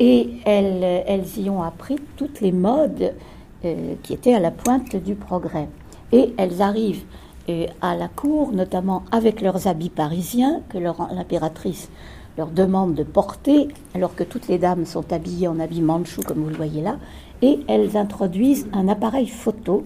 [0.00, 3.14] Et elles, elles y ont appris toutes les modes
[3.64, 5.68] euh, qui étaient à la pointe du progrès.
[6.12, 7.04] Et elles arrivent
[7.48, 11.90] euh, à la cour, notamment avec leurs habits parisiens que l'impératrice
[12.36, 16.42] leur demande de porter, alors que toutes les dames sont habillées en habits manchou, comme
[16.42, 16.96] vous le voyez là,
[17.42, 19.84] et elles introduisent un appareil photo.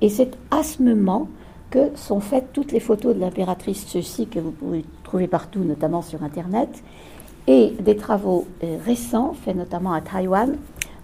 [0.00, 1.28] Et c'est à ce moment
[1.70, 4.84] que sont faites toutes les photos de l'impératrice ceci que vous pouvez
[5.16, 6.68] trouver partout, notamment sur Internet,
[7.46, 10.56] et des travaux euh, récents, faits notamment à Taïwan,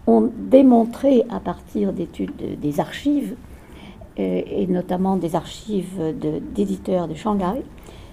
[0.07, 3.35] ont démontré à partir d'études des archives,
[4.19, 5.99] euh, et notamment des archives
[6.55, 7.63] d'éditeurs de, Shanghai,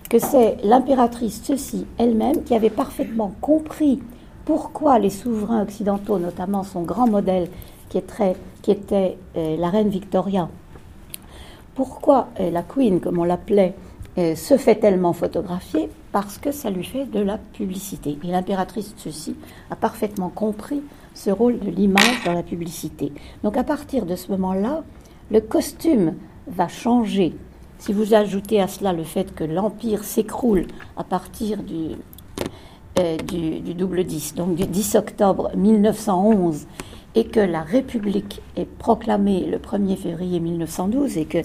[0.10, 4.00] que c'est l'impératrice ceci elle-même qui avait parfaitement compris
[4.46, 7.50] pourquoi les souverains occidentaux, notamment son grand modèle
[7.90, 10.48] qui, est très, qui était euh, la reine Victoria,
[11.76, 13.74] pourquoi la Queen, comme on l'appelait,
[14.18, 18.18] se fait tellement photographier Parce que ça lui fait de la publicité.
[18.24, 19.36] Et l'impératrice ceci
[19.70, 20.82] a parfaitement compris
[21.14, 23.12] ce rôle de l'image dans la publicité.
[23.44, 24.84] Donc à partir de ce moment-là,
[25.32, 26.16] le costume
[26.48, 27.36] va changer.
[27.78, 30.68] Si vous ajoutez à cela le fait que l'Empire s'écroule
[30.98, 31.96] à partir du,
[33.00, 36.68] euh, du, double 10, donc du 10 octobre 1911,
[37.16, 41.40] et que la République est proclamée le 1er février 1912 et que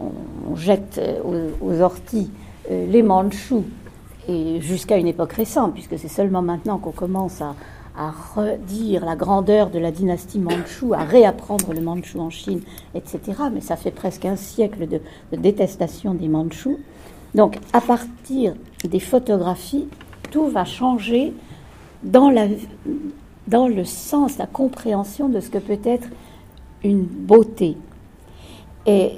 [0.00, 2.30] on, jette euh, aux, orties
[2.70, 3.64] euh, les Mandchous,
[4.28, 7.54] et jusqu'à une époque récente, puisque c'est seulement maintenant qu'on commence à,
[8.34, 12.60] redire la grandeur de la dynastie mandchou, à réapprendre le mandchou en Chine,
[12.94, 13.20] etc.
[13.50, 15.00] Mais ça fait presque un siècle de,
[15.34, 16.78] détestation des mandchous.
[17.34, 18.54] Donc, à partir
[18.84, 19.88] des photographies,
[20.30, 21.32] tout va changer
[22.02, 22.48] dans, la,
[23.48, 26.08] dans le sens, la compréhension de ce que peut être
[26.84, 27.78] une beauté.
[28.84, 29.12] Et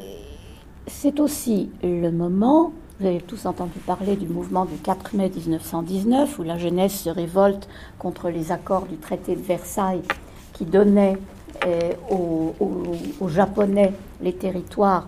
[0.89, 6.41] c'est aussi le moment vous avez tous entendu parler du mouvement du 4 mai 1919,
[6.41, 10.03] où la jeunesse se révolte contre les accords du traité de Versailles
[10.53, 11.17] qui donnaient
[11.65, 15.07] euh, aux, Japonais les territoires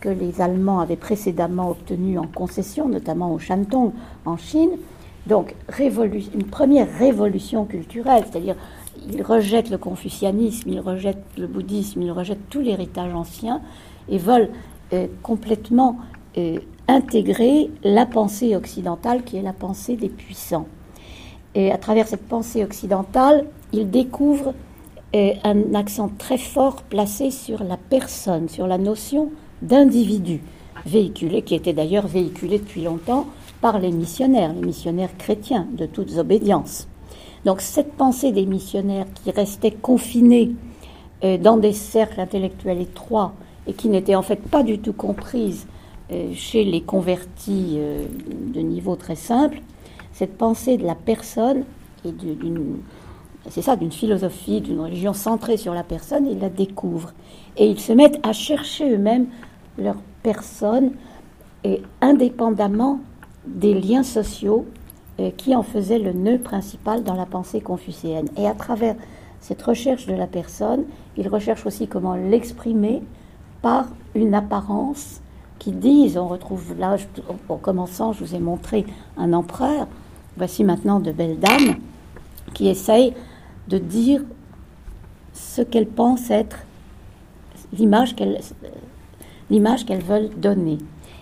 [0.00, 3.92] que les Allemands avaient précédemment obtenus en concession, notamment au Shantung
[4.26, 4.72] en Chine.
[5.26, 8.56] Donc une première révolution culturelle, c'est-à-dire
[9.10, 13.62] ils rejettent le confucianisme, ils rejettent le bouddhisme, ils rejettent tout l'héritage ancien
[14.10, 14.50] et veulent
[15.22, 15.96] complètement
[16.38, 20.66] euh, intégrer la pensée occidentale qui est la pensée des puissants.
[21.54, 24.54] Et à travers cette pensée occidentale, il découvre
[25.14, 29.30] euh, un accent très fort placé sur la personne, sur la notion
[29.62, 30.42] d'individu,
[30.84, 33.26] véhiculé, qui était d'ailleurs véhiculé depuis longtemps
[33.60, 36.88] par les missionnaires, les missionnaires chrétiens de toutes obédiences.
[37.44, 40.52] Donc cette pensée des missionnaires qui restait confinée
[41.22, 43.32] euh, dans des cercles intellectuels étroits
[43.66, 45.66] et qui n'était en fait pas du tout comprise
[46.12, 48.04] euh, chez les convertis euh,
[48.54, 49.60] de niveau très simple,
[50.12, 51.64] cette pensée de la personne
[52.04, 52.78] et d'une
[53.48, 57.14] c'est ça, d'une philosophie, d'une religion centrée sur la personne, ils la découvrent.
[57.56, 59.28] Et ils se mettent à chercher eux-mêmes
[59.78, 60.92] leur personne,
[61.64, 63.00] et indépendamment
[63.46, 64.66] des liens sociaux
[65.18, 68.28] euh, qui en faisaient le nœud principal dans la pensée confucéenne.
[68.36, 68.96] Et à travers
[69.40, 70.84] cette recherche de la personne,
[71.16, 73.02] ils recherchent aussi comment l'exprimer
[73.62, 75.20] par une apparence
[75.58, 76.96] qui disent, on retrouve là,
[77.48, 79.86] en commençant, je vous ai montré un empereur,
[80.36, 81.76] voici maintenant de belles dames
[82.54, 83.14] qui essayent
[83.68, 84.22] de dire
[85.32, 86.58] ce qu'elles pensent être
[87.72, 88.40] l'image qu'elles
[89.50, 90.78] l'image qu'elles veulent donner.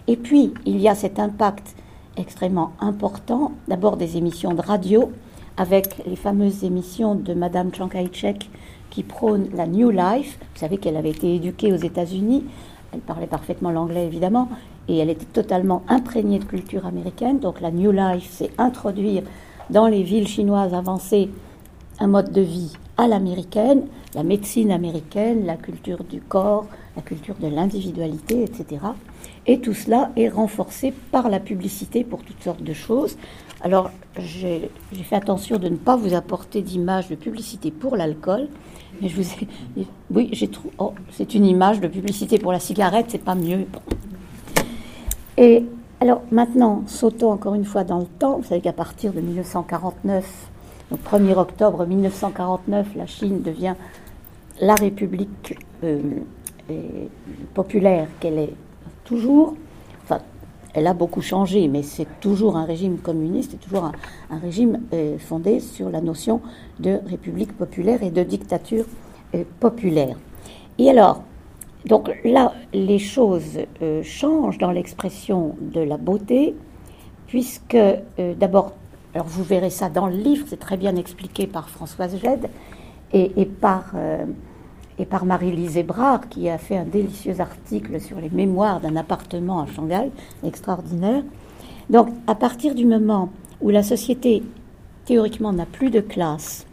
[0.06, 1.74] Et puis, il y a cet impact
[2.16, 5.10] extrêmement important, d'abord des émissions de radio,
[5.58, 8.48] avec les fameuses émissions de Madame Chiang Kai-shek
[8.90, 10.38] qui prône la New Life.
[10.40, 12.44] Vous savez qu'elle avait été éduquée aux États-Unis
[12.92, 14.48] elle parlait parfaitement l'anglais évidemment,
[14.88, 17.38] et elle était totalement imprégnée de culture américaine.
[17.38, 19.22] Donc la New Life, c'est introduire
[19.70, 21.30] dans les villes chinoises avancées
[22.00, 23.82] un mode de vie à l'américaine,
[24.14, 26.66] la médecine américaine, la culture du corps,
[26.96, 28.80] la culture de l'individualité, etc.
[29.46, 33.16] Et tout cela est renforcé par la publicité pour toutes sortes de choses.
[33.60, 34.70] Alors j'ai
[35.04, 38.48] fait attention de ne pas vous apporter d'images de publicité pour l'alcool,
[39.00, 40.72] mais je vous ai, oui, j'ai trouvé.
[40.78, 43.66] Oh, c'est une image de publicité pour la cigarette, c'est pas mieux.
[45.36, 45.64] Et
[46.00, 48.38] alors maintenant, sautons encore une fois dans le temps.
[48.38, 50.47] Vous savez qu'à partir de 1949,
[50.90, 53.74] donc 1er octobre 1949, la Chine devient
[54.60, 56.00] la République euh,
[57.54, 58.54] populaire qu'elle est
[59.04, 59.54] toujours,
[60.04, 60.20] enfin,
[60.74, 63.84] elle a beaucoup changé, mais c'est toujours un régime communiste, c'est toujours
[64.30, 64.80] un, régime
[65.18, 66.42] fondé sur la notion
[66.78, 68.84] de république populaire et de dictature
[69.60, 70.16] populaire.
[70.78, 71.22] Et alors,
[71.86, 76.54] donc là, les choses euh, changent dans l'expression de la beauté,
[77.26, 78.72] puisque euh, d'abord,
[79.18, 82.48] alors vous verrez ça dans le livre, c'est très bien expliqué par Françoise Gède
[83.12, 84.24] et, par, euh,
[85.10, 89.66] par Marie-Lise Ebrard, qui a fait un délicieux article sur les mémoires d'un appartement à
[89.66, 90.12] Shanghai,
[90.46, 91.24] extraordinaire.
[91.90, 94.44] Donc, à partir du moment où la société,
[95.04, 96.64] théoriquement, n'a plus de classe,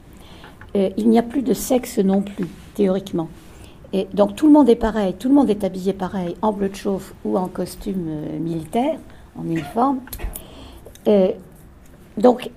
[0.75, 3.27] il n'y a plus de sexe non plus, théoriquement
[4.13, 6.75] donc tout le monde est pareil, tout le monde est habillé pareil, en bleu de
[6.75, 8.97] chauffe ou en costume euh, militaire,
[9.37, 9.99] en uniforme.
[12.17, 12.49] Donc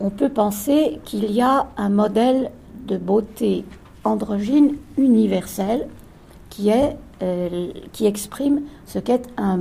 [0.00, 2.50] on peut penser qu'il y a un modèle
[2.86, 3.64] de beauté
[4.04, 5.86] androgyne universel
[6.50, 6.70] qui,
[7.22, 9.60] euh, exprime ce qu'est un,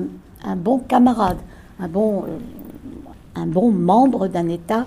[0.55, 1.37] bon camarade,
[1.79, 2.23] un bon,
[3.37, 4.85] euh, membre d'un État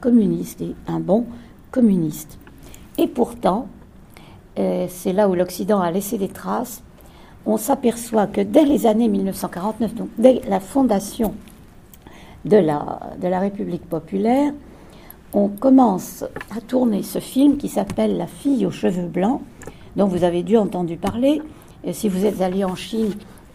[0.00, 1.26] communiste et un bon
[1.70, 2.38] communiste.
[2.96, 3.68] Et pourtant,
[4.56, 6.82] c'est là où l'Occident a laissé des traces,
[7.44, 11.34] on s'aperçoit que dès les années 1949, donc dès la fondation
[12.46, 12.56] de
[13.28, 14.52] la, République populaire,
[15.32, 16.24] on commence
[16.56, 19.42] à tourner ce film qui s'appelle La fille aux cheveux blancs,
[19.96, 21.42] dont vous avez dû entendre parler.
[21.92, 23.12] Si vous êtes allé en Chine,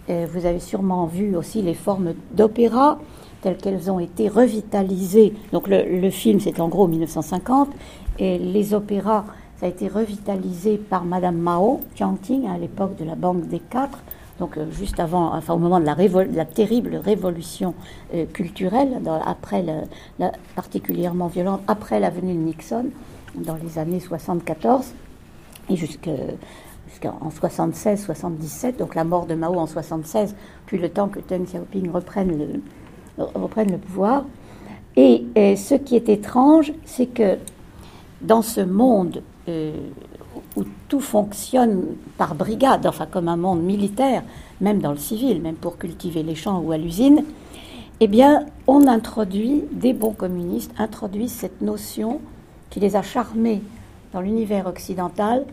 [0.09, 2.99] euh, vous avez sûrement vu aussi les formes d'opéra
[3.41, 5.33] telles qu'elles ont été revitalisées.
[5.51, 7.69] Donc le, film, c'est en gros 1950,
[8.19, 9.25] et les opéras
[9.59, 13.99] ça a été revitalisé par Madame Mao Jiangting à l'époque de la Banque des Quatre,
[14.41, 17.75] donc euh, juste avant, enfin au moment de la, terrible révolution
[18.15, 19.63] euh, culturelle, après
[20.19, 22.87] la, particulièrement violente, après la venue de Nixon,
[23.35, 24.93] dans les années 74
[25.69, 26.09] et jusqu'en
[27.29, 32.61] 76-77, donc la mort de Mao en 76, puis le temps que Deng Xiaoping reprenne
[33.19, 34.25] le, pouvoir.
[34.95, 37.37] et ce qui est étrange, c'est que
[38.21, 39.73] dans ce monde euh,
[40.55, 44.23] où tout fonctionne par brigade, enfin comme un monde militaire,
[44.59, 47.23] même dans le civil, même pour cultiver les champs ou à l'usine,
[47.99, 52.19] eh bien, on introduit, des bons communistes introduisent cette notion
[52.69, 53.61] qui les a charmés
[54.11, 55.45] dans l'univers occidental,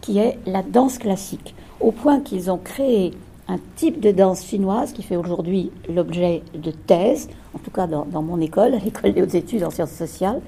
[0.00, 3.12] qui est la danse classique, au point qu'ils ont créé
[3.48, 8.22] un type de danse chinoise qui fait aujourd'hui l'objet de thèses, en tout cas dans,
[8.22, 10.40] mon école, l'école des hautes études en sciences sociales,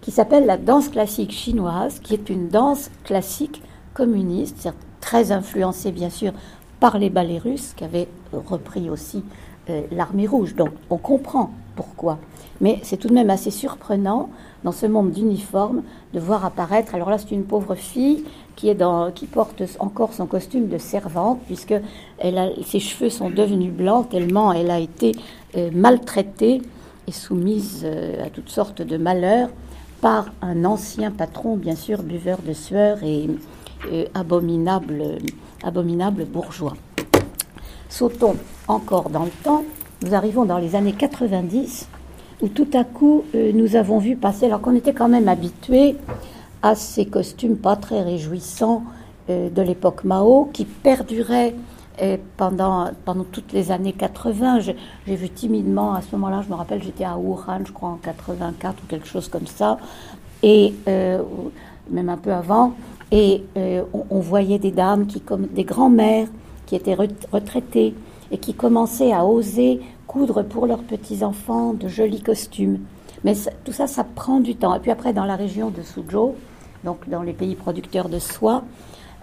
[0.00, 3.62] qui s'appelle la danse classique chinoise, qui est une danse classique
[3.94, 4.68] communiste,
[5.00, 6.32] très influencée bien sûr
[6.80, 9.22] par les ballets russes, qui avaient repris aussi
[9.70, 10.54] euh, l'armée rouge.
[10.56, 12.18] Donc on comprend pourquoi.
[12.60, 14.30] Mais c'est tout de même assez surprenant
[14.64, 15.82] dans ce monde d'uniforme
[16.14, 16.94] de voir apparaître.
[16.94, 18.24] Alors là, c'est une pauvre fille
[18.56, 21.74] qui, porte encore son costume de servante, puisque
[22.64, 25.12] ses cheveux sont devenus blancs tellement elle a été
[25.56, 26.62] euh, maltraitée
[27.06, 29.48] et soumise euh, à toutes sortes de malheurs
[30.00, 33.28] par un ancien patron, bien sûr, buveur de sueur et
[33.92, 35.18] euh, abominable,
[35.62, 36.74] abominable bourgeois.
[37.88, 38.36] Sautons
[38.68, 39.64] encore dans le temps,
[40.02, 41.88] nous arrivons dans les années 90,
[42.40, 45.96] où tout à coup nous avons vu passer, alors qu'on était quand même habitués
[46.62, 48.84] à ces costumes pas très réjouissants
[49.30, 51.54] euh, de l'époque Mao, qui perduraient
[52.00, 56.54] et pendant, pendant toutes les années 80, j'ai vu timidement, à ce moment-là, je me
[56.54, 59.78] rappelle, j'étais à Wuhan, je crois en 84 ou quelque chose comme ça,
[60.42, 61.22] et euh,
[61.90, 62.72] même un peu avant,
[63.10, 66.28] et euh, on, voyait des dames, qui, comme des grands-mères
[66.64, 66.96] qui étaient
[67.30, 67.94] retraitées
[68.30, 72.80] et qui commençaient à oser coudre pour leurs petits-enfants de jolis costumes.
[73.22, 74.74] Mais tout ça, ça prend du temps.
[74.74, 76.34] Et puis après, dans la région de Suzhou,
[76.84, 78.64] donc dans les pays producteurs de soie,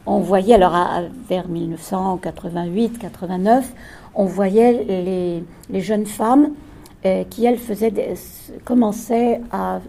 [0.05, 0.73] on voyait, alors
[1.27, 3.63] vers 1988-89,
[4.15, 6.51] on voyait les, jeunes femmes
[7.05, 7.93] euh, qui, elles, faisaient
[8.65, 9.79] commençaient à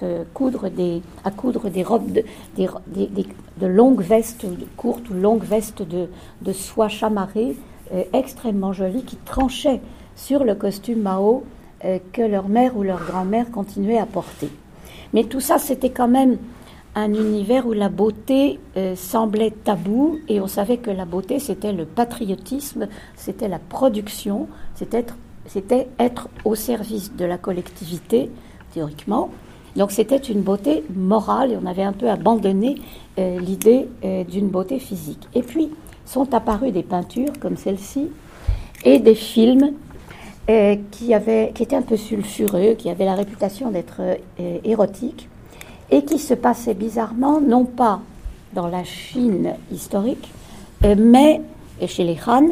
[0.00, 2.24] se coudre des, à coudre des robes de,
[2.56, 4.46] de longues vestes
[4.76, 7.56] courtes ou longues vestes de, soie chamarrée
[7.94, 9.80] euh, extrêmement jolies qui tranchaient
[10.14, 11.44] sur le costume Mao
[11.84, 14.50] euh, que leur mère ou leur grand-mère continuait à porter.
[15.12, 16.38] Mais tout ça, c'était quand même
[16.96, 21.72] un univers où la beauté euh, semblait tabou et on savait que la beauté c'était
[21.72, 28.30] le patriotisme, c'était la production, c'était être, au service de la collectivité
[28.72, 29.30] théoriquement.
[29.76, 32.76] Donc c'était une beauté morale et on avait un peu abandonné
[33.18, 35.28] euh, l'idée euh, d'une beauté physique.
[35.34, 35.68] Et puis
[36.06, 38.08] sont apparues des peintures comme celle-ci
[38.84, 39.72] et des films
[40.92, 44.00] qui étaient un peu sulfureux, qui avaient la réputation d'être
[44.62, 45.28] érotiques
[45.90, 48.00] et qui se passait bizarrement, non pas
[48.54, 50.32] dans la Chine historique,
[50.82, 51.42] mais
[51.86, 52.48] chez les Han,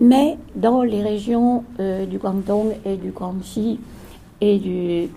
[0.00, 3.78] mais dans les régions du Guangdong et du Guangxi
[4.40, 5.08] et du,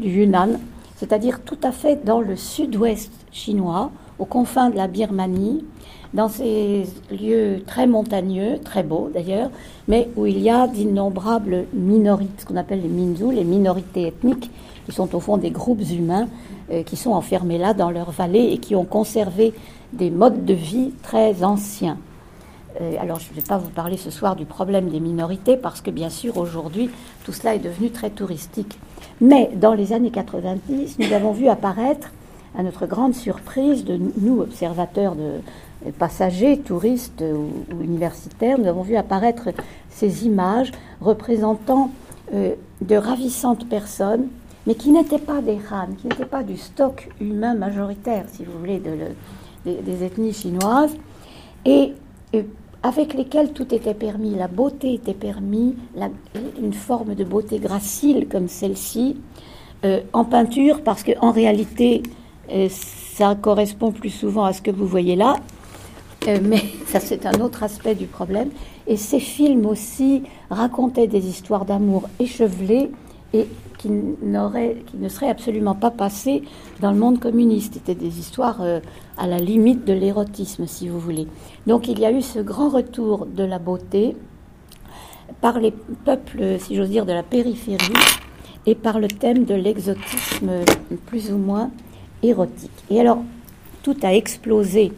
[0.00, 0.58] Yunnan,
[0.96, 5.64] c'est-à-dire tout à fait dans le sud-ouest chinois, aux confins de la Birmanie,
[6.14, 9.50] dans ces lieux très montagneux, très beaux d'ailleurs,
[9.88, 14.50] mais où il y a d'innombrables minorités, ce qu'on appelle les minzous, les minorités ethniques,
[14.86, 16.53] qui sont au fond des groupes humains euh,
[16.86, 19.52] qui sont enfermés là dans leur vallée et qui ont conservé
[19.92, 21.98] des modes de vie très anciens.
[22.80, 25.80] Euh, alors je ne vais pas vous parler ce soir du problème des minorités parce
[25.80, 26.90] que bien sûr aujourd'hui
[27.24, 28.78] tout cela est devenu très touristique.
[29.20, 32.10] Mais dans les années 90, nous avons vu apparaître,
[32.56, 35.40] à notre grande surprise de nous observateurs de,
[35.98, 39.50] passagers, touristes ou, universitaires, nous avons vu apparaître
[39.90, 41.90] ces images représentant
[42.32, 44.28] euh, de ravissantes personnes,
[44.66, 48.58] mais qui n'étaient pas des Han, qui n'étaient pas du stock humain majoritaire, si vous
[48.58, 48.80] voulez,
[49.64, 50.96] des, ethnies chinoises,
[51.64, 51.92] et,
[52.82, 54.34] avec lesquelles tout était permis.
[54.34, 55.74] La beauté était permis,
[56.60, 59.16] une forme de beauté gracile comme celle-ci,
[59.84, 62.02] euh, en peinture, parce qu'en réalité,
[62.50, 65.36] euh, ça correspond plus souvent à ce que vous voyez là,
[66.26, 68.50] euh, mais ça c'est un autre aspect du problème.
[68.86, 72.90] Et ces films aussi racontaient des histoires d'amour échevelées
[73.32, 73.46] et
[73.84, 76.42] qui, qui ne seraient absolument pas passées
[76.80, 77.74] dans le monde communiste.
[77.74, 78.80] C'était des histoires euh,
[79.18, 81.26] à la limite de l'érotisme, si vous voulez.
[81.66, 84.16] Donc il y a eu ce grand retour de la beauté
[85.40, 85.72] par les
[86.04, 87.92] peuples, si j'ose dire, de la périphérie
[88.66, 90.50] et par le thème de l'exotisme
[91.06, 91.70] plus ou moins
[92.22, 92.70] érotique.
[92.90, 93.18] Et alors,
[93.82, 94.92] tout a explosé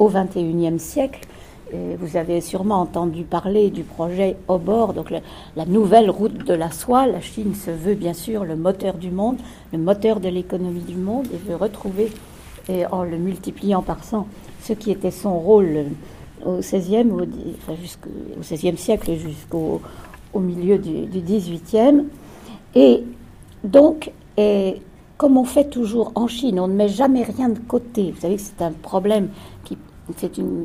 [0.00, 1.20] au XXIe siècle.
[1.72, 7.06] Vous avez sûrement entendu parler du projet Obor, donc la nouvelle route de la soie.
[7.06, 9.38] La Chine se veut bien sûr le moteur du monde,
[9.72, 12.12] le moteur de l'économie du monde, et veut retrouver,
[12.68, 14.26] et en le multipliant par 100,
[14.62, 15.86] ce qui était son rôle
[16.44, 18.42] au XVIe, au,
[18.76, 19.80] siècle jusqu'au
[20.34, 22.04] au milieu du, XVIIIe.
[22.74, 23.02] Et
[23.64, 24.10] donc,
[25.16, 28.12] comme on fait toujours en Chine, on ne met jamais rien de côté.
[28.14, 29.28] Vous savez que c'est un problème
[29.64, 29.78] qui
[30.16, 30.64] c'est une,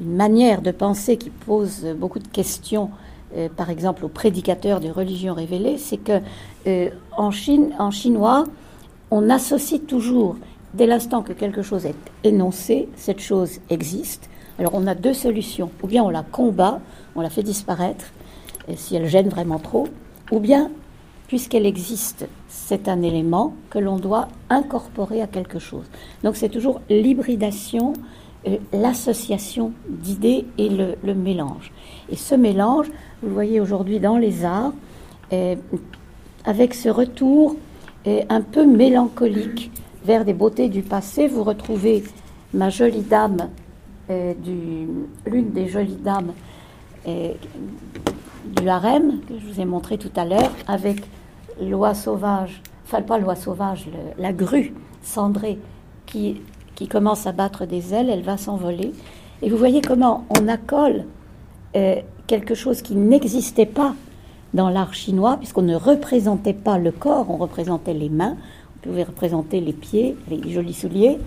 [0.00, 2.90] manière de penser qui pose beaucoup de questions,
[3.36, 6.20] euh, par exemple aux prédicateurs de religions révélées, c'est que
[6.66, 8.44] euh, en Chine, en chinois,
[9.10, 10.36] on associe toujours,
[10.74, 11.94] dès l'instant que quelque chose est
[12.24, 14.28] énoncé, cette chose existe.
[14.58, 15.70] Alors on a deux solutions.
[15.82, 16.80] Ou bien on la combat,
[17.16, 18.06] on la fait disparaître,
[18.68, 19.88] et si elle gêne vraiment trop,
[20.30, 20.70] ou bien,
[21.26, 25.84] puisqu'elle existe, c'est un élément que l'on doit incorporer à quelque chose.
[26.22, 27.98] Donc c'est toujours l'hybridation euh,
[28.72, 31.72] l'association d'idées et le, mélange.
[32.10, 32.86] Et ce mélange,
[33.22, 34.72] vous le voyez aujourd'hui dans les arts,
[36.44, 37.56] avec ce retour
[38.06, 39.70] un peu mélancolique
[40.04, 42.04] vers des beautés du passé, vous retrouvez
[42.54, 43.48] ma jolie dame,
[44.08, 46.32] l'une des jolies dames
[47.04, 51.02] du harem, que je vous ai montré tout à l'heure, avec
[51.60, 53.86] l'oie sauvage, enfin pas l'oie sauvage,
[54.18, 54.72] la grue
[55.02, 55.58] cendrée
[56.06, 56.40] qui
[56.78, 58.92] qui commence à battre des ailes, elle va s'envoler.
[59.42, 61.06] Et vous voyez comment on accole
[61.74, 61.96] euh,
[62.28, 63.96] quelque chose qui n'existait pas
[64.54, 68.36] dans l'art chinois, puisqu'on ne représentait pas le corps, on représentait les mains,
[68.76, 71.18] on pouvait représenter les pieds, les jolis souliers,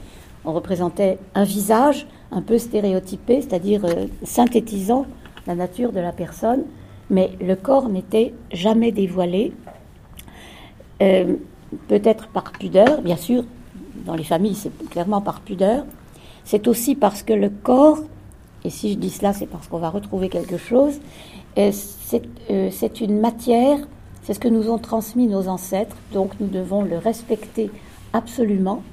[0.46, 5.06] on représentait un visage un peu stéréotypé, c'est-à-dire euh, synthétisant
[5.48, 6.64] la nature de la personne,
[7.10, 9.52] mais le corps n'était jamais dévoilé,
[11.02, 11.36] euh,
[11.90, 13.44] peut-être par pudeur, bien sûr,
[14.06, 15.86] dans les familles, c'est clairement par pudeur.
[16.44, 18.00] C'est aussi parce que le corps,
[18.64, 21.00] et si je dis cela, c'est parce qu'on va retrouver quelque chose,
[21.58, 21.72] euh,
[22.50, 23.78] euh, c'est une matière,
[24.24, 27.70] c'est ce que nous ont transmis nos ancêtres, donc nous devons le respecter
[28.14, 28.84] absolument.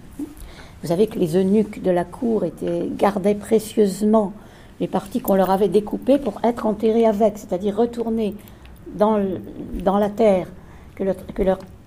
[0.82, 4.32] Vous savez que les eunuques de la cour étaient, gardaient précieusement
[4.80, 8.34] les parties qu'on leur avait découpées pour être enterrés avec, c'est-à-dire retourner
[8.94, 9.20] dans,
[9.82, 10.46] dans la terre,
[10.94, 11.04] que,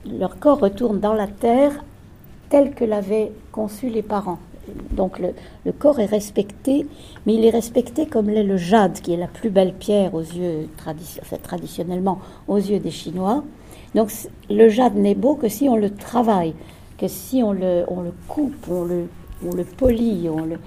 [0.05, 1.83] leur corps retourne dans la terre
[2.51, 4.37] tel que l'avaient conçu les parents.
[4.91, 6.85] Donc le, corps est respecté,
[7.25, 10.21] mais il est respecté comme l'est le jade, qui est la plus belle pierre aux
[10.21, 10.67] yeux,
[11.41, 13.43] traditionnellement aux yeux des Chinois.
[13.95, 14.11] Donc
[14.49, 16.53] le jade n'est beau que si on le travaille,
[16.97, 19.07] que si on le, on le coupe, on le,
[19.45, 20.59] on le polie, on le,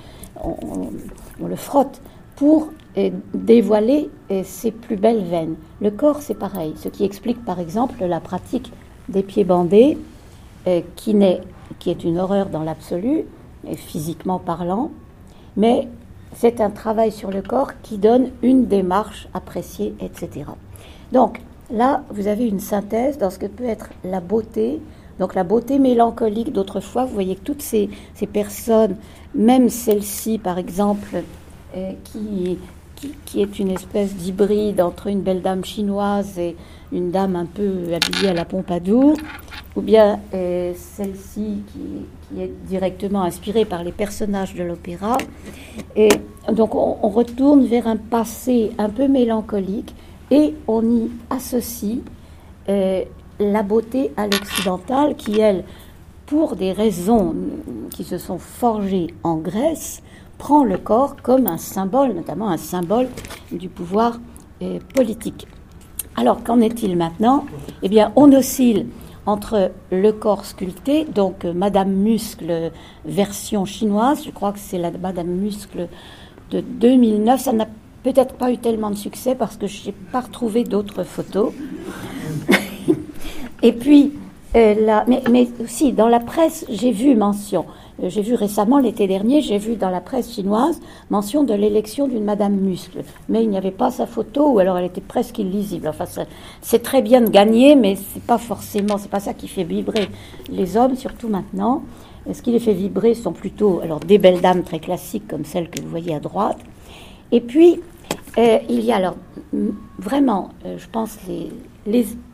[0.43, 2.01] on, le frotte
[2.37, 5.55] pour eh, dévoiler eh, ses plus belles veines.
[5.81, 8.73] Le corps, c'est pareil, ce qui explique par exemple la pratique
[9.09, 9.97] des pieds bandés,
[10.67, 11.41] eh, qui n'est
[11.85, 13.27] qui est une horreur dans l'absolu,
[13.77, 14.91] physiquement parlant,
[15.55, 15.87] mais
[16.35, 20.47] c'est un travail sur le corps qui donne une démarche appréciée, etc.
[21.13, 24.81] Donc là, vous avez une synthèse dans ce que peut être la beauté,
[25.19, 27.05] donc la beauté mélancolique d'autrefois.
[27.05, 28.97] Vous voyez que toutes ces, ces personnes,
[29.35, 31.23] même celle-ci par exemple,
[32.05, 32.59] qui,
[33.25, 36.57] qui, est une espèce d'hybride entre une belle dame chinoise et
[36.93, 39.17] une dame un peu habillée à la Pompadour,
[39.77, 45.19] ou bien celle-ci qui, est directement inspirée par les personnages de l'opéra.
[45.97, 46.09] Et
[46.53, 49.95] donc on, retourne vers un passé un peu mélancolique
[50.31, 51.99] et on y associe
[53.39, 55.65] la beauté à l'occidentale qui, elle,
[56.27, 57.35] pour des raisons
[57.91, 60.03] qui se sont forgées en Grèce,
[60.39, 63.09] prend le corps comme un symbole, notamment un symbole
[63.53, 64.19] du pouvoir
[64.63, 65.47] euh, politique.
[66.17, 67.45] Alors qu'en est-il maintenant?
[67.83, 68.87] Eh bien, on oscille
[69.27, 72.73] entre le corps sculpté, donc euh, Madame Muscle
[73.05, 75.89] version chinoise, je crois que c'est la Madame Muscle
[76.51, 77.67] de 2009, ça n'a
[78.03, 81.53] peut-être pas eu tellement de succès parce que je n'ai pas retrouvé d'autres photos.
[83.63, 84.13] Et puis,
[84.57, 87.65] euh, mais, aussi dans la presse, j'ai vu mention,
[88.03, 90.81] j'ai vu récemment l'été dernier, j'ai vu dans la presse chinoise
[91.11, 94.79] mention de l'élection d'une Madame Muscle, mais il n'y avait pas sa photo ou alors
[94.79, 95.87] elle était presque illisible.
[95.87, 96.05] Enfin,
[96.61, 100.09] c'est très bien de gagner, mais c'est pas forcément, c'est pas ça qui fait vibrer
[100.51, 101.83] les hommes, surtout maintenant.
[102.33, 105.69] Ce qui les fait vibrer sont plutôt alors des belles dames très classiques comme celle
[105.69, 106.59] que vous voyez à droite,
[107.31, 107.81] et puis
[108.39, 109.17] euh, il y a alors
[109.99, 111.19] vraiment, je pense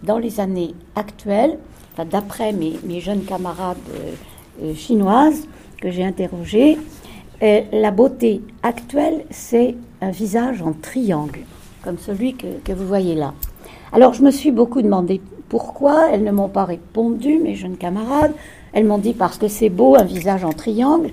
[0.02, 1.58] dans les années actuelles,
[2.04, 4.12] d'après mes, jeunes camarades euh,
[4.62, 5.46] euh, chinoises
[5.80, 6.78] que j'ai interrogées,
[7.42, 11.40] euh, la beauté actuelle, c'est un visage en triangle,
[11.82, 13.32] comme celui que, vous voyez là.
[13.92, 18.32] Alors je me suis beaucoup demandé pourquoi, elles ne m'ont pas répondu, mes jeunes camarades.
[18.72, 21.10] Elles m'ont dit parce que c'est beau, un visage en triangle.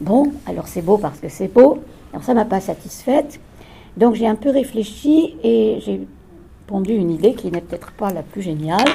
[0.00, 1.80] Bon, alors c'est beau parce que c'est beau.
[2.12, 3.40] Alors ça m'a pas satisfaite.
[3.96, 6.06] Donc j'ai un peu réfléchi et j'ai
[6.66, 8.88] pondu une idée qui n'est peut-être pas la plus géniale,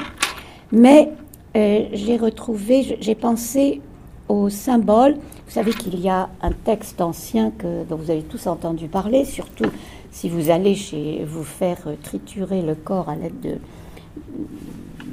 [0.72, 1.12] mais
[1.56, 3.80] euh, j'ai retrouvé, j'ai pensé
[4.28, 5.14] au symbole.
[5.14, 9.24] Vous savez qu'il y a un texte ancien que, dont vous avez tous entendu parler,
[9.24, 9.66] surtout
[10.12, 13.58] si vous allez chez vous faire triturer le corps à l'aide de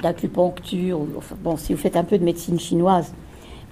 [0.02, 1.00] d'acupuncture,
[1.42, 3.12] bon, si vous faites un peu de médecine chinoise,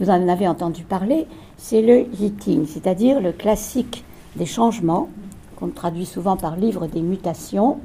[0.01, 4.05] vous en avez entendu parler, c'est le Yiting, c'est-à-dire le classique
[4.35, 5.09] des changements,
[5.57, 7.79] qu'on traduit souvent par livre des mutations,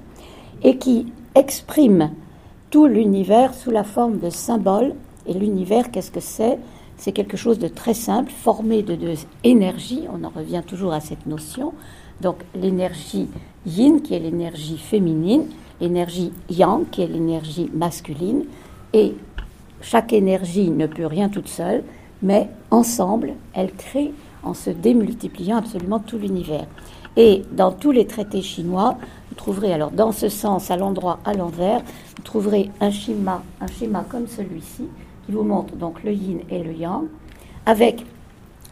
[0.63, 2.11] et qui exprime
[2.71, 4.93] tout l'univers sous la forme de symboles.
[5.27, 6.57] Et l'univers, qu'est-ce que c'est?
[6.97, 10.05] C'est quelque chose de très simple, formé de deux énergies.
[10.11, 11.73] On en revient toujours à cette notion.
[12.21, 13.27] Donc l'énergie
[13.65, 15.45] yin, qui est l'énergie féminine,
[15.79, 18.45] l'énergie yang, qui est l'énergie masculine.
[18.93, 19.13] Et
[19.81, 21.83] chaque énergie ne peut rien toute seule,
[22.21, 24.11] mais ensemble, elle crée,
[24.43, 26.67] en se démultipliant absolument tout l'univers.
[27.17, 28.97] Et dans tous les traités chinois,
[29.41, 31.81] trouverez alors dans ce sens, à l'endroit, à l'envers,
[32.15, 34.87] vous trouverez un schéma, un schéma comme celui-ci,
[35.25, 37.05] qui vous montre donc le yin et le yang,
[37.65, 38.05] avec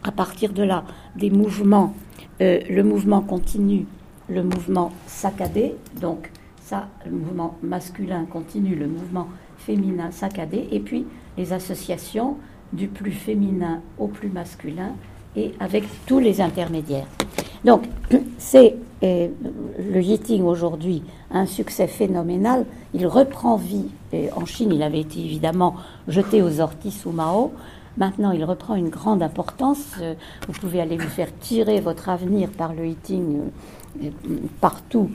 [0.04, 0.84] à partir de là
[1.16, 1.92] des mouvements,
[2.40, 3.86] euh, le mouvement continu,
[4.28, 6.30] le mouvement saccadé, donc
[6.62, 9.26] ça, le mouvement masculin continu, le mouvement
[9.58, 11.04] féminin saccadé, et puis
[11.36, 12.36] les associations
[12.72, 14.92] du plus féminin au plus masculin,
[15.34, 17.08] et avec tous les intermédiaires.
[17.64, 17.82] Donc,
[18.38, 19.28] c'est euh,
[19.78, 22.66] le Yiting aujourd'hui un succès phénoménal.
[22.94, 23.86] Il reprend vie.
[24.36, 25.76] en Chine, il avait été évidemment
[26.08, 27.52] jeté aux orties sous Mao.
[27.96, 29.84] Maintenant, il reprend une grande importance.
[30.00, 30.14] Euh,
[30.48, 33.40] vous pouvez aller vous faire tirer votre avenir par le Yiting
[34.02, 34.10] euh,
[34.60, 35.10] partout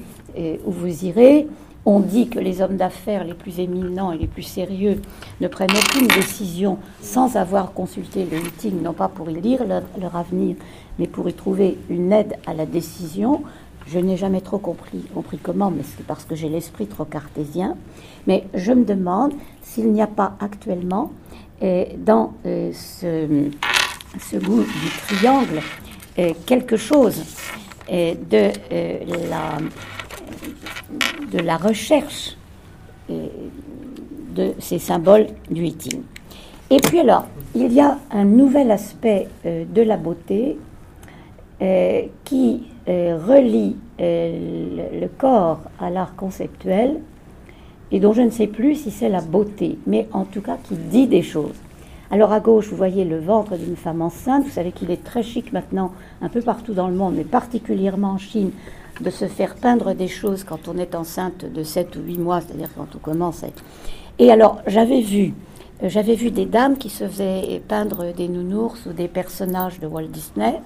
[0.66, 1.48] où vous irez.
[1.88, 5.02] On dit que les hommes d'affaires les plus éminents et les plus sérieux
[5.40, 10.16] ne prennent aucune décision sans avoir consulté le meeting, non pas pour y lire leur,
[10.16, 10.56] avenir,
[10.98, 13.44] mais pour y trouver une aide à la décision.
[13.88, 17.78] Je n'ai jamais trop compris, compris comment, mais c'est parce que j'ai l'esprit trop cartésien.
[18.26, 21.12] Mais je me demande s'il n'y a pas actuellement,
[21.64, 25.62] euh, dans euh, ce, goût du triangle,
[26.20, 27.24] euh, quelque chose
[27.90, 28.52] de
[29.30, 29.58] la
[31.32, 32.36] de la recherche
[33.08, 36.02] de ces symboles du eating.
[36.70, 40.58] Et puis alors, il y a un nouvel aspect de la beauté
[42.26, 47.00] qui relie le, corps à l'art conceptuel
[47.92, 50.76] et dont je ne sais plus si c'est la beauté, mais en tout cas qui
[50.76, 51.56] dit des choses.
[52.12, 54.44] Alors à gauche, vous voyez le ventre d'une femme enceinte.
[54.44, 58.12] Vous savez qu'il est très chic maintenant, un peu partout dans le monde, mais particulièrement
[58.12, 58.52] en Chine,
[59.02, 62.42] de se faire peindre des choses quand on est enceinte de 7 ou 8 mois,
[62.42, 63.64] c'est-à-dire quand on commence à être...
[64.20, 65.34] Et alors, j'avais vu,
[65.84, 69.88] euh, j'avais vu des dames qui se faisaient peindre des nounours ou des personnages de
[69.88, 70.62] Walt Disney.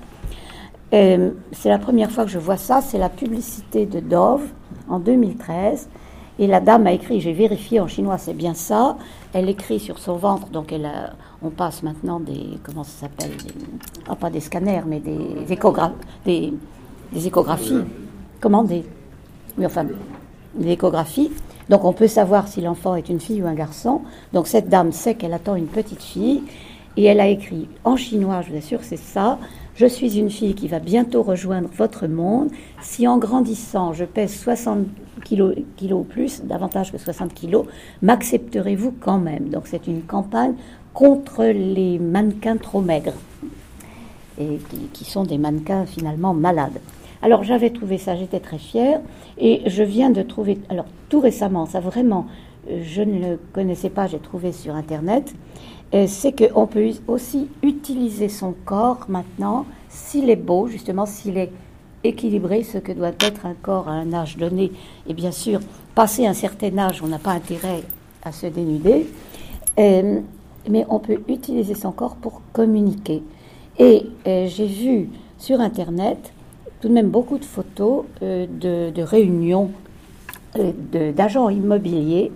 [0.93, 4.43] Euh, c'est la première fois que je vois ça, c'est la publicité de Dove
[4.89, 5.89] en 2013.
[6.39, 8.95] Et la dame a écrit, j'ai vérifié en chinois, c'est bien ça.
[9.33, 10.89] Elle écrit sur son ventre, donc elle
[11.41, 13.31] on passe maintenant des, comment ça s'appelle,
[14.07, 15.45] ah, pas des scanners, mais des
[16.25, 16.53] des,
[17.11, 17.83] des échographies
[18.39, 18.85] commandées.
[19.57, 19.85] Oui, enfin,
[20.55, 21.31] des échographies.
[21.69, 24.01] Donc on peut savoir si l'enfant est une fille ou un garçon.
[24.33, 26.43] Donc cette dame sait qu'elle attend une petite fille
[26.97, 29.37] et elle a écrit en chinois, je vous assure, c'est ça.
[29.79, 32.49] Je suis une fille qui va bientôt rejoindre votre monde.
[32.81, 34.87] Si en grandissant, je pèse 60
[35.23, 35.55] kilos,
[36.09, 37.65] plus, davantage que 60 kilos,
[38.01, 39.47] m'accepterez-vous quand même?
[39.47, 40.55] Donc c'est une campagne
[40.93, 43.13] contre les mannequins trop maigres
[44.37, 44.59] et
[44.91, 46.81] qui, sont des mannequins finalement malades.
[47.21, 48.99] Alors j'avais trouvé ça, j'étais très fière
[49.37, 52.27] et je viens de trouver, alors tout récemment, ça vraiment,
[52.69, 55.33] je ne le connaissais pas, j'ai trouvé sur Internet,
[55.91, 61.51] c'est qu'on peut aussi utiliser son corps maintenant, s'il est beau, justement, s'il est
[62.03, 64.71] équilibré, ce que doit être un corps à un âge donné.
[65.07, 65.59] Et bien sûr,
[65.95, 67.81] passé un certain âge, on n'a pas intérêt
[68.23, 69.07] à se dénuder,
[69.79, 70.19] euh,
[70.69, 73.23] mais on peut utiliser son corps pour communiquer.
[73.77, 76.33] Et euh, j'ai vu sur Internet
[76.81, 79.71] tout de même beaucoup de photos euh, de, réunions
[81.15, 82.31] d'agents immobiliers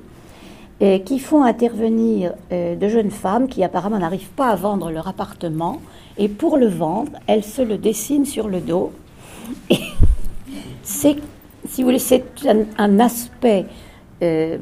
[1.06, 5.82] qui font intervenir euh, de jeunes femmes qui apparemment n'arrivent pas à vendre leur appartement.
[6.18, 8.92] Et pour le vendre, elles se le dessinent sur le dos.
[10.84, 11.16] C'est,
[11.70, 11.92] si vous
[12.78, 13.66] un, aspect
[14.22, 14.58] euh,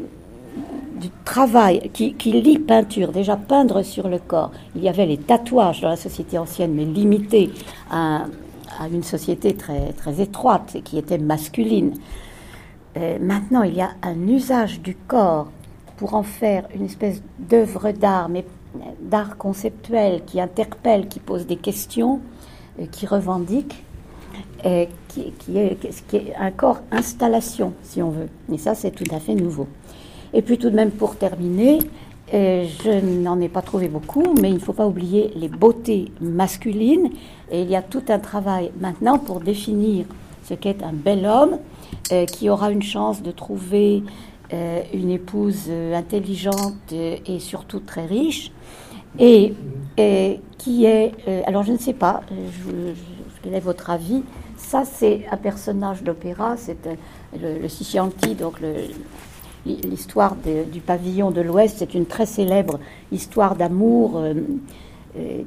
[0.99, 3.11] du travail qui, qui, lie peinture.
[3.11, 4.51] Déjà, peindre sur le corps.
[4.75, 7.49] Il y avait les tatouages dans la société ancienne, mais limités
[7.89, 8.25] à,
[8.91, 11.93] une société très, très étroite qui était masculine.
[12.97, 15.47] Euh, maintenant, il y a un usage du corps
[16.01, 18.43] pour en faire une espèce d'œuvre d'art, mais
[19.01, 22.21] d'art conceptuel qui interpelle, qui pose des questions,
[22.79, 23.83] euh, qui revendique,
[24.65, 25.77] et qui, est,
[26.39, 28.29] un corps installation, si on veut.
[28.51, 29.67] Et ça, c'est tout à fait nouveau.
[30.33, 31.77] Et puis tout de même, pour terminer,
[32.33, 36.11] euh, je n'en ai pas trouvé beaucoup, mais il ne faut pas oublier les beautés
[36.19, 37.11] masculines.
[37.51, 40.07] Et il y a tout un travail maintenant pour définir
[40.45, 41.59] ce qu'est un bel homme,
[42.11, 44.01] euh, qui aura une chance de trouver
[44.53, 48.51] euh, une épouse euh, intelligente et surtout très riche,
[49.17, 49.53] et,
[50.57, 52.21] qui est, euh, alors je ne sais pas,
[53.41, 54.23] quel est votre avis.
[54.57, 56.77] Ça, c'est un personnage d'opéra, c'est
[57.33, 58.61] le, le donc
[59.65, 60.35] l'histoire
[60.71, 62.79] du pavillon de l'Ouest, c'est une très célèbre
[63.11, 64.21] histoire d'amour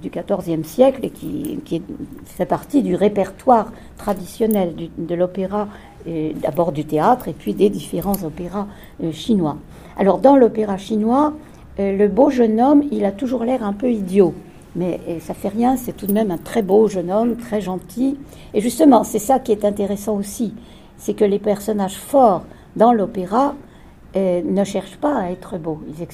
[0.03, 1.83] du XIVe siècle et qui,
[2.27, 5.69] fait partie du répertoire traditionnel de l'opéra
[6.07, 8.67] d'abord du théâtre et puis des différents opéras
[9.03, 9.57] euh, chinois.
[9.97, 11.33] Alors dans l'opéra chinois,
[11.79, 14.35] euh, le beau jeune homme, il a toujours l'air un peu idiot.
[14.77, 18.19] Mais ça fait rien, c'est tout de même un très beau jeune homme, très gentil.
[18.55, 20.53] Et justement, c'est ça qui est intéressant aussi,
[20.97, 22.43] c'est que les personnages forts
[22.75, 23.55] dans l'opéra
[24.17, 25.79] euh, ne cherchent pas à être beaux.
[25.89, 26.07] Ils,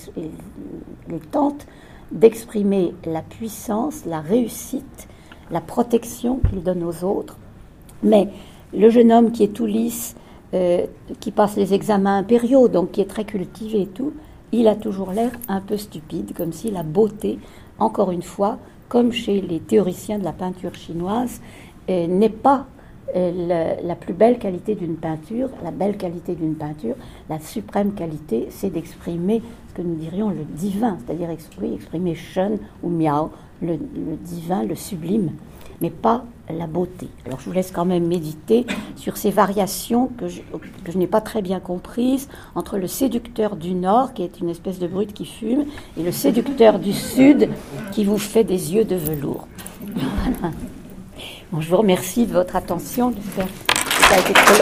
[1.08, 1.66] ils tentent
[2.12, 5.08] d'exprimer la puissance, la réussite,
[5.50, 7.36] la protection qu'ils donnent aux autres.
[8.02, 8.28] Mais
[8.72, 10.16] le jeune homme qui est tout lisse,
[10.54, 10.86] euh,
[11.20, 14.12] qui passe les examens impériaux, donc qui est très cultivé et tout,
[14.52, 17.38] il a toujours l'air un peu stupide, comme si la beauté,
[17.78, 18.58] encore une fois,
[18.88, 21.40] comme chez les théoriciens de la peinture chinoise,
[21.88, 22.66] euh, n'est pas
[23.16, 25.48] euh, la, plus belle qualité d'une peinture.
[25.64, 26.94] La belle qualité d'une peinture,
[27.28, 29.42] la suprême qualité, c'est d'exprimer
[29.82, 33.30] nous dirions le divin, c'est-à-dire exprimer, Shen ou Miao,
[33.62, 33.76] le
[34.24, 35.30] divin, le sublime
[35.80, 37.08] mais pas la beauté.
[37.26, 38.66] Alors je vous laisse quand même méditer
[38.96, 44.12] sur ces variations que je, n'ai pas très bien comprises entre le séducteur du Nord,
[44.12, 45.64] qui est une espèce de brute qui fume,
[45.96, 47.48] et le séducteur du Sud,
[47.92, 49.46] qui vous fait des yeux de velours.
[51.52, 53.12] Bon, je vous remercie de votre attention.
[53.12, 53.42] Trop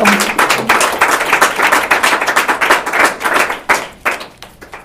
[0.01, 0.88] long.